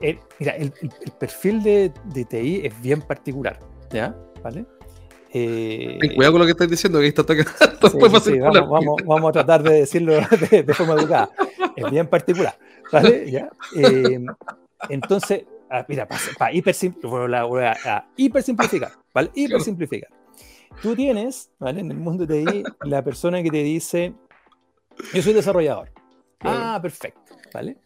El- 0.00 0.18
mira, 0.38 0.52
el, 0.56 0.72
el- 0.82 0.92
el 1.04 1.12
perfil 1.12 1.62
de, 1.62 1.92
de 2.04 2.24
TI 2.24 2.60
es 2.66 2.80
bien 2.82 3.00
particular, 3.02 3.58
¿ya? 3.90 4.16
¿Vale? 4.42 4.64
Eh, 5.30 5.98
Ten 6.00 6.14
cuidado 6.14 6.32
con 6.32 6.40
lo 6.40 6.46
que 6.46 6.52
estás 6.52 6.70
diciendo, 6.70 6.98
que 6.98 7.04
ahí 7.04 7.08
está 7.10 7.22
atacando. 7.22 7.52
sí, 8.22 8.30
sí, 8.32 8.38
vamos, 8.38 8.68
vamos, 8.70 8.96
vamos 9.04 9.28
a 9.28 9.32
tratar 9.32 9.62
de 9.62 9.72
decirlo 9.80 10.14
de, 10.50 10.62
de 10.62 10.74
forma 10.74 10.94
educada. 10.94 11.28
Es 11.76 11.90
bien 11.90 12.06
particular, 12.06 12.58
¿vale? 12.92 13.30
¿Ya? 13.30 13.50
Eh, 13.76 14.18
entonces, 14.88 15.44
ah, 15.70 15.84
mira, 15.88 16.08
para 16.38 16.52
hipersimplificar, 18.16 18.92
¿vale? 19.12 19.30
Hipersimplificar. 19.34 20.08
Tú 20.82 20.94
tienes, 20.94 21.50
¿vale? 21.58 21.80
En 21.80 21.90
el 21.90 21.98
mundo 21.98 22.24
de 22.24 22.44
TI, 22.46 22.64
la 22.84 23.02
persona 23.02 23.42
que 23.42 23.50
te 23.50 23.62
dice, 23.62 24.14
yo 25.12 25.22
soy 25.22 25.32
desarrollador. 25.34 25.90
Ah, 26.40 26.78
perfecto, 26.80 27.34
¿vale? 27.52 27.76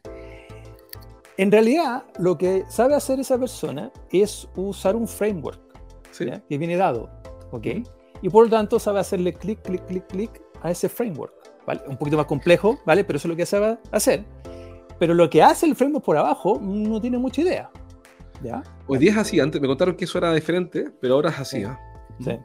En 1.38 1.50
realidad, 1.50 2.04
lo 2.18 2.36
que 2.36 2.64
sabe 2.68 2.94
hacer 2.94 3.18
esa 3.20 3.38
persona 3.38 3.90
es 4.10 4.48
usar 4.56 4.96
un 4.96 5.08
framework 5.08 5.60
Sí. 6.10 6.26
que 6.48 6.58
viene 6.58 6.76
dado, 6.76 7.08
¿ok? 7.50 7.66
Y 8.20 8.28
por 8.28 8.44
lo 8.44 8.50
tanto 8.50 8.78
sabe 8.78 9.00
hacerle 9.00 9.32
clic, 9.32 9.62
clic, 9.62 9.84
clic, 9.86 10.06
clic 10.08 10.42
a 10.60 10.70
ese 10.70 10.88
framework, 10.88 11.32
¿vale? 11.66 11.80
Un 11.88 11.96
poquito 11.96 12.16
más 12.16 12.26
complejo, 12.26 12.78
¿vale? 12.84 13.02
Pero 13.04 13.16
eso 13.16 13.28
es 13.28 13.30
lo 13.30 13.36
que 13.36 13.46
sabe 13.46 13.78
hacer. 13.90 14.24
Pero 14.98 15.14
lo 15.14 15.28
que 15.30 15.42
hace 15.42 15.66
el 15.66 15.74
framework 15.74 16.04
por 16.04 16.16
abajo 16.16 16.60
no 16.60 17.00
tiene 17.00 17.16
mucha 17.18 17.40
idea, 17.40 17.70
¿ya? 18.42 18.62
Hoy 18.86 18.98
día 18.98 19.12
es 19.12 19.16
así, 19.16 19.40
antes 19.40 19.60
me 19.60 19.66
contaron 19.66 19.96
que 19.96 20.04
eso 20.04 20.18
era 20.18 20.32
diferente, 20.34 20.90
pero 21.00 21.14
ahora 21.14 21.30
es 21.30 21.40
así. 21.40 21.60
Sí. 21.60 21.64
¿ah? 21.64 21.80
Sí, 22.20 22.38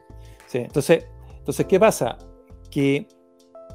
sí. 0.48 0.58
Entonces, 0.60 1.06
entonces, 1.40 1.66
¿qué 1.68 1.80
pasa? 1.80 2.18
Que 2.72 3.08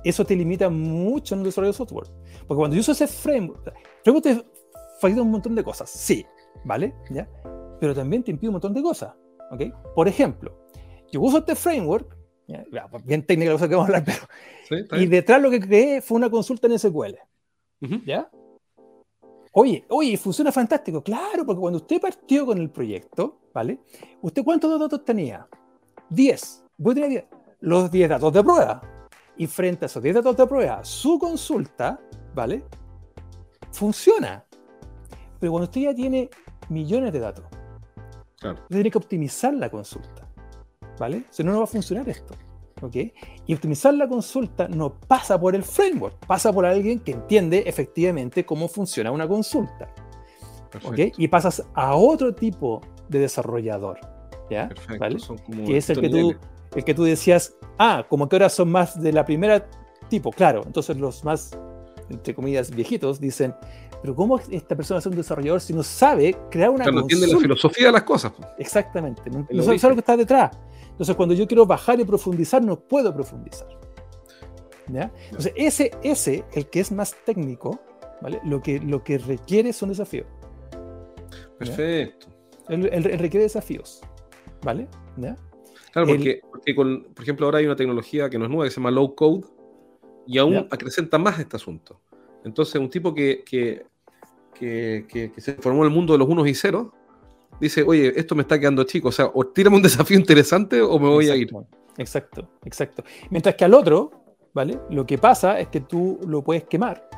eso 0.04 0.24
te 0.24 0.34
limita 0.34 0.68
mucho 0.68 1.34
en 1.34 1.40
el 1.40 1.44
desarrollo 1.44 1.72
de 1.72 1.76
software. 1.76 2.08
Porque 2.48 2.58
cuando 2.58 2.74
yo 2.74 2.80
uso 2.80 2.92
ese 2.92 3.06
framework, 3.06 3.72
framework 4.02 4.44
facilita 5.02 5.22
un 5.22 5.30
montón 5.30 5.54
de 5.54 5.62
cosas, 5.62 5.90
sí, 5.90 6.24
¿vale? 6.64 6.94
¿Ya? 7.10 7.28
pero 7.82 7.96
también 7.96 8.22
te 8.22 8.30
impide 8.30 8.48
un 8.48 8.52
montón 8.52 8.74
de 8.74 8.80
cosas. 8.80 9.12
¿ok? 9.50 9.62
Por 9.96 10.06
ejemplo, 10.06 10.56
yo 11.10 11.20
uso 11.20 11.38
este 11.38 11.56
framework, 11.56 12.16
bien 13.04 13.26
técnica 13.26 13.50
la 13.50 13.56
cosa 13.56 13.68
que 13.68 13.74
vamos 13.74 13.90
a 13.90 13.96
hablar, 13.96 14.04
pero. 14.68 15.02
y 15.02 15.06
detrás 15.06 15.42
lo 15.42 15.50
que 15.50 15.58
creé 15.58 16.00
fue 16.00 16.16
una 16.16 16.30
consulta 16.30 16.68
en 16.68 16.78
SQL. 16.78 17.16
¿Ya? 18.06 18.30
Oye, 19.50 19.84
oye, 19.88 20.16
funciona 20.16 20.52
fantástico. 20.52 21.02
Claro, 21.02 21.44
porque 21.44 21.60
cuando 21.60 21.78
usted 21.78 22.00
partió 22.00 22.46
con 22.46 22.58
el 22.58 22.70
proyecto, 22.70 23.40
¿vale? 23.52 23.80
¿Usted 24.20 24.44
cuántos 24.44 24.78
datos 24.78 25.04
tenía? 25.04 25.48
10. 26.08 26.64
Voy 26.78 26.92
a 26.92 26.94
tener 26.94 27.10
10. 27.10 27.24
Los 27.62 27.90
10 27.90 28.08
datos 28.10 28.32
de 28.32 28.44
prueba. 28.44 28.80
Y 29.36 29.48
frente 29.48 29.84
a 29.84 29.86
esos 29.86 30.00
10 30.00 30.14
datos 30.14 30.36
de 30.36 30.46
prueba, 30.46 30.84
su 30.84 31.18
consulta, 31.18 31.98
¿vale? 32.32 32.64
Funciona. 33.72 34.46
Pero 35.42 35.50
cuando 35.50 35.64
usted 35.64 35.80
ya 35.80 35.92
tiene 35.92 36.30
millones 36.68 37.12
de 37.12 37.18
datos, 37.18 37.44
claro. 38.38 38.60
usted 38.62 38.76
tiene 38.76 38.92
que 38.92 38.98
optimizar 38.98 39.52
la 39.52 39.68
consulta, 39.68 40.28
¿vale? 41.00 41.24
Si 41.30 41.42
no, 41.42 41.50
no 41.50 41.58
va 41.58 41.64
a 41.64 41.66
funcionar 41.66 42.08
esto. 42.08 42.32
¿ok? 42.80 42.94
Y 43.46 43.52
optimizar 43.52 43.92
la 43.94 44.06
consulta 44.06 44.68
no 44.68 45.00
pasa 45.00 45.40
por 45.40 45.56
el 45.56 45.64
framework, 45.64 46.14
pasa 46.26 46.52
por 46.52 46.64
alguien 46.64 47.00
que 47.00 47.10
entiende 47.10 47.64
efectivamente 47.66 48.46
cómo 48.46 48.68
funciona 48.68 49.10
una 49.10 49.26
consulta. 49.26 49.92
¿ok? 50.84 51.00
Y 51.18 51.26
pasas 51.26 51.64
a 51.74 51.96
otro 51.96 52.32
tipo 52.32 52.80
de 53.08 53.18
desarrollador, 53.18 53.98
¿ya? 54.48 54.70
¿Vale? 54.96 55.16
Que 55.66 55.76
es 55.76 55.90
el 55.90 56.00
que, 56.00 56.08
tú, 56.08 56.36
el 56.76 56.84
que 56.84 56.94
tú 56.94 57.02
decías, 57.02 57.56
ah, 57.80 58.06
como 58.08 58.28
que 58.28 58.36
ahora 58.36 58.48
son 58.48 58.70
más 58.70 59.02
de 59.02 59.12
la 59.12 59.24
primera 59.24 59.68
tipo, 60.08 60.30
claro, 60.30 60.62
entonces 60.64 60.96
los 60.98 61.24
más, 61.24 61.58
entre 62.12 62.34
comillas, 62.34 62.70
viejitos 62.70 63.20
dicen, 63.20 63.54
pero 64.00 64.14
¿cómo 64.14 64.38
esta 64.50 64.76
persona 64.76 64.98
es 64.98 65.06
un 65.06 65.16
desarrollador 65.16 65.60
si 65.60 65.72
no 65.72 65.82
sabe 65.82 66.36
crear 66.50 66.70
una 66.70 66.84
consulta? 66.84 66.92
No 66.92 67.00
entiende 67.02 67.26
la 67.28 67.38
filosofía 67.38 67.86
de 67.86 67.92
las 67.92 68.02
cosas. 68.02 68.32
Exactamente, 68.58 69.22
no, 69.30 69.46
no 69.50 69.62
sabe 69.62 69.78
lo 69.80 69.94
que 69.94 70.00
está 70.00 70.16
detrás. 70.16 70.56
Entonces, 70.90 71.16
cuando 71.16 71.34
yo 71.34 71.46
quiero 71.46 71.66
bajar 71.66 71.98
y 72.00 72.04
profundizar, 72.04 72.62
no 72.62 72.78
puedo 72.78 73.12
profundizar. 73.14 73.68
Entonces, 75.00 75.52
ese, 75.56 75.90
ese, 76.02 76.44
el 76.52 76.68
que 76.68 76.80
es 76.80 76.92
más 76.92 77.14
técnico, 77.24 77.80
¿vale? 78.20 78.40
lo, 78.44 78.60
que, 78.60 78.78
lo 78.80 79.02
que 79.02 79.18
requiere 79.18 79.72
son 79.72 79.88
desafíos. 79.88 80.26
Perfecto. 81.58 82.26
Él, 82.68 82.82
requiere 83.04 83.44
desafíos. 83.44 84.00
¿Vale? 84.62 84.88
Claro, 85.92 86.06
porque, 86.06 86.40
por 86.64 87.22
ejemplo, 87.22 87.46
ahora 87.46 87.58
hay 87.58 87.66
una 87.66 87.76
tecnología 87.76 88.30
que 88.30 88.38
no 88.38 88.44
es 88.44 88.50
nueva, 88.50 88.64
que 88.64 88.70
se 88.70 88.76
llama 88.76 88.90
low 88.90 89.14
code, 89.14 89.46
y 90.26 90.38
aún 90.38 90.68
acrecenta 90.70 91.18
más 91.18 91.38
este 91.38 91.56
asunto. 91.56 92.00
Entonces, 92.44 92.76
un 92.76 92.90
tipo 92.90 93.14
que, 93.14 93.44
que, 93.44 93.84
que, 94.58 95.32
se 95.38 95.54
formó 95.54 95.82
en 95.82 95.90
el 95.90 95.94
mundo 95.94 96.12
de 96.12 96.18
los 96.18 96.28
unos 96.28 96.46
y 96.48 96.54
ceros, 96.54 96.88
dice, 97.60 97.82
oye, 97.82 98.12
esto 98.16 98.34
me 98.34 98.42
está 98.42 98.58
quedando 98.58 98.84
chico, 98.84 99.08
o 99.08 99.12
sea, 99.12 99.30
o 99.32 99.46
tírame 99.46 99.76
un 99.76 99.82
desafío 99.82 100.16
interesante 100.16 100.80
o 100.80 100.98
me 100.98 101.08
voy 101.08 101.28
a 101.28 101.36
ir. 101.36 101.50
Exacto, 101.96 102.48
exacto. 102.64 103.04
Mientras 103.30 103.54
que 103.54 103.64
al 103.64 103.74
otro, 103.74 104.10
¿vale? 104.54 104.78
Lo 104.90 105.06
que 105.06 105.18
pasa 105.18 105.58
es 105.60 105.68
que 105.68 105.80
tú 105.80 106.18
lo 106.26 106.42
puedes 106.42 106.64
quemar. 106.64 107.08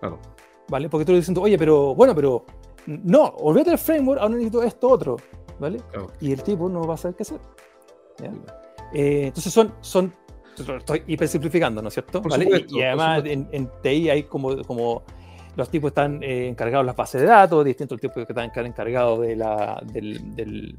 Claro. 0.00 0.20
¿Vale? 0.68 0.88
Porque 0.88 1.04
tú 1.04 1.12
le 1.12 1.18
dices, 1.18 1.36
oye, 1.36 1.58
pero, 1.58 1.94
bueno, 1.94 2.14
pero, 2.14 2.44
no, 2.86 3.24
olvídate 3.24 3.70
del 3.70 3.78
framework, 3.78 4.20
ahora 4.20 4.34
necesito 4.34 4.62
esto 4.62 4.88
otro, 4.88 5.16
¿vale? 5.58 5.80
Y 6.20 6.32
el 6.32 6.42
tipo 6.42 6.68
no 6.68 6.86
va 6.86 6.94
a 6.94 6.96
saber 6.96 7.16
qué 7.16 7.22
hacer. 7.22 7.40
Eh, 8.92 9.26
entonces 9.26 9.52
son, 9.52 9.74
son, 9.80 10.12
estoy 10.58 11.02
hiper 11.06 11.28
simplificando, 11.28 11.82
¿no 11.82 11.88
es 11.88 11.94
cierto? 11.94 12.20
¿Vale? 12.22 12.66
y, 12.68 12.82
además 12.82 13.22
en, 13.24 13.48
en, 13.52 13.70
TI 13.82 14.10
hay 14.10 14.22
como, 14.24 14.62
como 14.62 15.04
los 15.56 15.68
tipos 15.70 15.88
están 15.88 16.22
eh, 16.22 16.46
encargados 16.46 16.84
de 16.84 16.86
las 16.86 16.96
bases 16.96 17.20
de 17.20 17.26
datos, 17.26 17.64
distintos 17.64 18.00
tipos 18.00 18.24
que 18.24 18.32
están 18.32 18.66
encargados 18.66 19.20
de 19.20 19.34
la, 19.34 19.82
del, 19.92 20.34
del, 20.36 20.74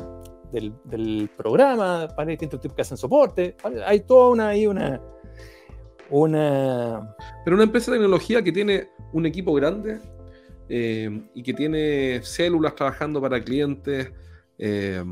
del, 0.85 1.29
programa, 1.35 2.07
¿vale? 2.15 2.31
distintos 2.31 2.61
tipos 2.61 2.75
que 2.75 2.81
hacen 2.83 2.97
soporte. 2.97 3.57
Hay 3.85 3.99
toda 3.99 4.29
una, 4.29 4.47
ahí 4.47 4.65
una, 4.67 5.01
una... 6.09 7.15
Pero 7.43 7.55
una 7.55 7.65
empresa 7.65 7.91
de 7.91 7.97
tecnología 7.97 8.41
que 8.41 8.53
tiene 8.53 8.87
un 9.11 9.25
equipo 9.25 9.53
grande 9.53 9.99
eh, 10.69 11.27
y 11.33 11.43
que 11.43 11.53
tiene 11.53 12.21
células 12.23 12.73
trabajando 12.73 13.19
para 13.19 13.43
clientes, 13.43 14.13
eh, 14.57 15.03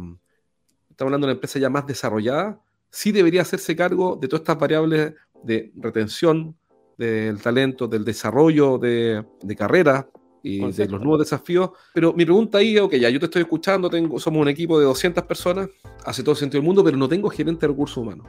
estamos 0.90 1.10
hablando 1.12 1.28
de 1.28 1.32
una 1.32 1.38
empresa 1.38 1.60
ya 1.60 1.70
más 1.70 1.86
desarrollada, 1.86 2.62
sí 2.90 3.12
debería 3.12 3.42
hacerse 3.42 3.76
cargo 3.76 4.18
de 4.20 4.28
todas 4.28 4.42
estas 4.42 4.60
variables 4.60 5.14
de 5.44 5.72
retención, 5.76 6.56
del 6.98 7.40
talento, 7.42 7.88
del 7.88 8.04
desarrollo 8.04 8.78
de, 8.78 9.24
de 9.42 9.56
carrera 9.56 10.10
y 10.42 10.72
de 10.72 10.88
los 10.88 11.02
nuevos 11.02 11.20
desafíos. 11.20 11.72
Pero 11.94 12.14
mi 12.14 12.26
pregunta 12.26 12.60
ahí 12.60 12.76
es, 12.76 12.82
ok, 12.82 12.94
ya 12.96 13.10
yo 13.10 13.20
te 13.20 13.26
estoy 13.26 13.42
escuchando, 13.42 13.90
tengo, 13.90 14.20
somos 14.20 14.42
un 14.42 14.48
equipo 14.48 14.80
de 14.80 14.86
200 14.86 15.24
personas, 15.26 15.70
hace 16.06 16.24
todo 16.24 16.34
el 16.34 16.38
sentido 16.38 16.62
del 16.62 16.68
mundo, 16.68 16.84
pero 16.84 16.98
no 16.98 17.08
tengo 17.08 17.30
gerente 17.30 17.62
de 17.62 17.74
recursos 17.74 17.98
humanos. 17.98 18.28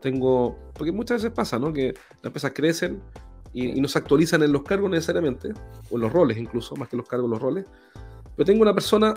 Tengo, 0.00 0.56
porque 0.74 0.92
muchas 0.92 1.22
veces 1.22 1.34
pasa, 1.34 1.58
¿no? 1.58 1.72
Que 1.72 1.94
las 2.16 2.24
empresas 2.24 2.52
crecen 2.54 3.02
y, 3.52 3.80
no 3.80 3.88
se 3.88 3.98
actualizan 3.98 4.42
en 4.42 4.52
los 4.52 4.62
cargos 4.62 4.90
necesariamente, 4.90 5.52
o 5.90 5.96
en 5.96 6.02
los 6.02 6.12
roles 6.12 6.38
incluso, 6.38 6.76
más 6.76 6.88
que 6.88 6.96
los 6.96 7.08
cargos, 7.08 7.28
los 7.30 7.40
roles. 7.40 7.64
Pero 8.36 8.46
tengo 8.46 8.62
una 8.62 8.74
persona, 8.74 9.14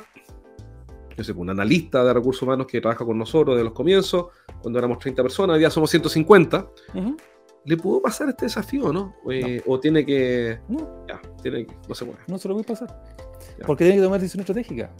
yo 1.22 1.34
sé, 1.34 1.40
un 1.40 1.50
analista 1.50 2.04
de 2.04 2.14
recursos 2.14 2.44
humanos 2.44 2.68
que 2.68 2.82
trabaja 2.82 3.06
con 3.06 3.18
nosotros 3.18 3.56
desde 3.56 3.66
los 3.66 3.74
comienzos, 3.74 4.28
cuando 4.62 4.80
éramos 4.80 5.00
30 5.00 5.22
personas, 5.24 5.56
hoy 5.56 5.60
día 5.60 5.70
somos 5.70 5.90
150. 5.90 6.68
Uh 6.94 7.16
¿le 7.66 7.78
puedo 7.78 8.02
pasar 8.02 8.30
este 8.30 8.46
desafío 8.46 8.92
no? 8.92 9.16
Eh, 9.30 9.62
¿O 9.66 9.80
tiene 9.80 10.06
que.? 10.06 10.60
No. 10.68 11.06
Ya, 11.08 11.22
tiene 11.42 11.66
que, 11.66 11.74
no 11.88 11.96
se 11.96 12.06
puede. 12.06 12.20
No 12.28 12.38
se 12.38 12.48
lo 12.48 12.60
a 12.60 12.64
pasar. 12.64 13.04
Porque 13.66 13.86
tiene 13.86 14.00
que 14.00 14.04
tomar 14.04 14.20
decisión 14.20 14.42
estratégica. 14.42 14.92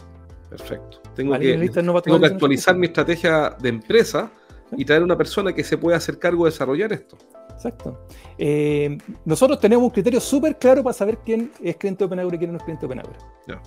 Perfecto. 0.48 1.00
Tengo 1.14 1.38
que, 1.38 1.70
tengo 2.02 2.20
que 2.20 2.26
actualizar 2.26 2.76
mi 2.76 2.86
estrategia 2.86 3.56
de 3.58 3.68
empresa 3.70 4.30
y 4.76 4.84
traer 4.84 5.02
una 5.02 5.16
persona 5.16 5.52
que 5.54 5.64
se 5.64 5.78
pueda 5.78 5.96
hacer 5.96 6.18
cargo 6.18 6.44
de 6.44 6.50
desarrollar 6.50 6.92
esto. 6.92 7.16
Exacto. 7.50 8.06
Eh, 8.36 8.98
nosotros 9.24 9.58
tenemos 9.60 9.84
un 9.84 9.90
criterio 9.90 10.20
súper 10.20 10.58
claro 10.58 10.82
para 10.82 10.92
saber 10.92 11.18
quién 11.24 11.52
es 11.62 11.76
cliente 11.76 12.00
de 12.00 12.06
OpenAgro 12.06 12.34
y 12.34 12.38
quién 12.38 12.52
no 12.52 12.58
es 12.58 12.64
cliente 12.64 12.82
de 12.82 12.86
OpenAgro. 12.86 13.12
Ya. 13.46 13.62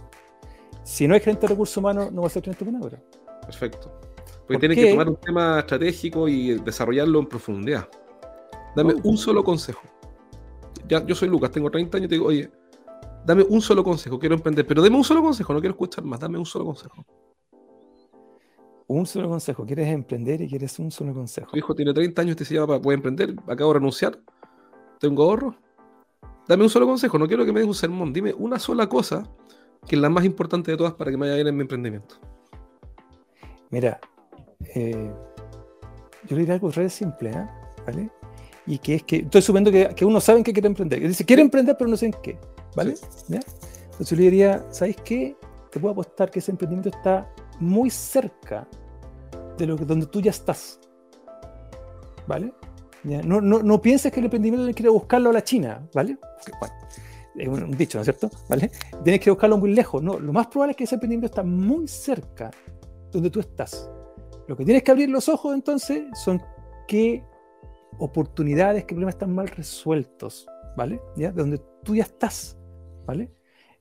Si 0.85 1.07
no 1.07 1.15
es 1.15 1.23
cliente 1.23 1.41
de 1.41 1.47
recursos 1.47 1.75
humanos, 1.77 2.11
no 2.11 2.21
va 2.21 2.27
a 2.27 2.29
ser 2.29 2.43
cliente 2.43 2.63
de 2.63 2.69
OpenAgro. 2.69 2.99
Perfecto. 3.41 3.99
Porque 4.45 4.59
tiene 4.59 4.75
que 4.75 4.91
tomar 4.91 5.09
un 5.09 5.15
tema 5.15 5.59
estratégico 5.59 6.27
y 6.27 6.59
desarrollarlo 6.59 7.19
en 7.19 7.25
profundidad. 7.25 7.89
Dame 8.75 8.93
un 9.03 9.17
solo 9.17 9.43
consejo. 9.43 9.81
Ya, 10.87 11.03
yo 11.03 11.15
soy 11.15 11.27
Lucas, 11.27 11.49
tengo 11.49 11.71
30 11.71 11.97
años 11.97 12.05
y 12.05 12.09
te 12.09 12.15
digo, 12.15 12.27
oye, 12.27 12.51
dame 13.25 13.43
un 13.49 13.61
solo 13.61 13.83
consejo, 13.83 14.19
quiero 14.19 14.35
emprender, 14.35 14.67
pero 14.67 14.83
dame 14.83 14.95
un 14.95 15.03
solo 15.03 15.23
consejo, 15.23 15.51
no 15.53 15.59
quiero 15.59 15.73
escuchar 15.73 16.03
más, 16.03 16.19
dame 16.19 16.37
un 16.37 16.45
solo 16.45 16.65
consejo. 16.65 17.03
Un 18.85 19.07
solo 19.07 19.27
consejo, 19.27 19.65
quieres 19.65 19.87
emprender 19.87 20.41
y 20.41 20.47
quieres 20.47 20.77
un 20.77 20.91
solo 20.91 21.15
consejo. 21.15 21.49
Tu 21.49 21.57
hijo 21.57 21.73
tiene 21.73 21.91
30 21.91 22.21
años, 22.21 22.35
te 22.35 22.45
se 22.45 22.53
llama 22.53 22.67
para 22.67 22.81
poder 22.81 22.99
emprender, 22.99 23.33
acabo 23.47 23.73
de 23.73 23.79
renunciar, 23.79 24.19
tengo 24.99 25.23
ahorro. 25.23 25.55
Dame 26.47 26.63
un 26.63 26.69
solo 26.69 26.85
consejo, 26.85 27.17
no 27.17 27.27
quiero 27.27 27.43
que 27.43 27.51
me 27.51 27.61
des 27.61 27.67
un 27.67 27.73
sermón, 27.73 28.13
dime 28.13 28.35
una 28.37 28.59
sola 28.59 28.87
cosa 28.87 29.27
que 29.87 29.95
es 29.95 30.01
la 30.01 30.09
más 30.09 30.25
importante 30.25 30.71
de 30.71 30.77
todas 30.77 30.93
para 30.93 31.11
que 31.11 31.17
me 31.17 31.25
vaya 31.25 31.35
bien 31.35 31.47
en 31.47 31.55
mi 31.55 31.61
emprendimiento. 31.61 32.15
Mira, 33.69 33.99
eh, 34.73 35.11
yo 36.27 36.35
le 36.35 36.41
diré 36.41 36.53
algo 36.53 36.71
re 36.71 36.89
simple, 36.89 37.31
¿eh? 37.31 37.47
¿vale? 37.85 38.09
y 38.67 38.79
que 38.79 38.95
es 38.95 39.03
que 39.03 39.17
estoy 39.17 39.41
suponiendo 39.41 39.71
que, 39.71 39.93
que 39.95 40.05
uno 40.05 40.19
sabe 40.19 40.39
en 40.39 40.43
qué 40.43 40.53
quiere 40.53 40.67
emprender. 40.67 40.99
Dice, 41.07 41.25
quiere 41.25 41.41
emprender, 41.41 41.75
pero 41.77 41.89
no 41.89 41.97
sé 41.97 42.07
en 42.07 42.15
qué. 42.23 42.37
¿Vale? 42.75 42.95
Entonces 43.29 44.09
yo 44.09 44.15
le 44.15 44.23
diría, 44.23 44.65
¿sabes 44.71 44.97
qué? 45.03 45.37
Te 45.71 45.79
puedo 45.79 45.93
apostar 45.93 46.31
que 46.31 46.39
ese 46.39 46.51
emprendimiento 46.51 46.89
está 46.89 47.31
muy 47.59 47.89
cerca 47.89 48.67
de 49.57 49.67
lo 49.67 49.77
que, 49.77 49.85
donde 49.85 50.07
tú 50.07 50.19
ya 50.19 50.31
estás. 50.31 50.79
¿Vale? 52.27 52.53
No, 53.03 53.39
no, 53.39 53.61
no, 53.61 53.81
pienses 53.81 54.11
que 54.11 54.19
el 54.19 54.25
emprendimiento 54.25 54.63
tienes 54.63 54.75
que 54.75 54.83
ir 54.83 54.89
a 54.89 54.91
buscarlo 54.91 55.29
a 55.29 55.33
la 55.33 55.43
China, 55.43 55.87
¿vale? 55.93 56.17
Es 57.37 57.47
un, 57.47 57.71
dicho, 57.77 57.97
¿no 57.97 58.01
es 58.01 58.05
cierto? 58.05 58.29
¿Vale? 58.47 58.71
Tienes 59.03 59.21
que 59.21 59.29
buscarlo 59.29 59.57
muy 59.57 59.73
lejos. 59.73 60.01
No, 60.01 60.19
lo 60.19 60.31
más 60.33 60.47
probable 60.47 60.71
es 60.71 60.77
que 60.77 60.83
ese 60.85 60.95
emprendimiento 60.95 61.27
está 61.27 61.43
muy 61.43 61.87
cerca 61.87 62.51
donde 63.11 63.29
tú 63.29 63.39
estás. 63.39 63.89
Lo 64.47 64.55
que 64.55 64.63
tienes 64.63 64.83
que 64.83 64.91
abrir 64.91 65.09
los 65.09 65.27
ojos 65.29 65.53
entonces 65.53 66.03
son 66.23 66.41
qué 66.87 67.23
oportunidades, 67.97 68.83
qué 68.83 68.93
problemas 68.93 69.15
están 69.15 69.33
mal 69.33 69.47
resueltos, 69.47 70.47
¿vale? 70.77 70.99
¿Ya? 71.15 71.31
De 71.31 71.41
donde 71.41 71.61
tú 71.83 71.95
ya 71.95 72.03
estás, 72.03 72.57
¿vale? 73.05 73.31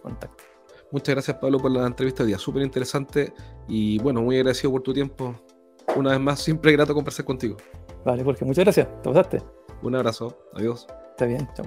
contacto. 0.00 0.44
Muchas 0.94 1.16
gracias, 1.16 1.38
Pablo, 1.38 1.58
por 1.58 1.72
la 1.72 1.88
entrevista 1.88 2.22
de 2.22 2.28
día. 2.28 2.38
Súper 2.38 2.62
interesante 2.62 3.34
y 3.66 3.98
bueno, 3.98 4.22
muy 4.22 4.36
agradecido 4.36 4.70
por 4.70 4.82
tu 4.82 4.92
tiempo. 4.92 5.34
Una 5.96 6.12
vez 6.12 6.20
más, 6.20 6.40
siempre 6.40 6.70
grato 6.70 6.94
conversar 6.94 7.24
contigo. 7.24 7.56
Vale, 8.04 8.22
Jorge, 8.22 8.44
muchas 8.44 8.64
gracias. 8.64 8.86
Te 9.02 9.08
pasaste. 9.08 9.42
Un 9.82 9.96
abrazo. 9.96 10.38
Adiós. 10.52 10.86
Está 11.10 11.26
bien, 11.26 11.48
chao. 11.54 11.66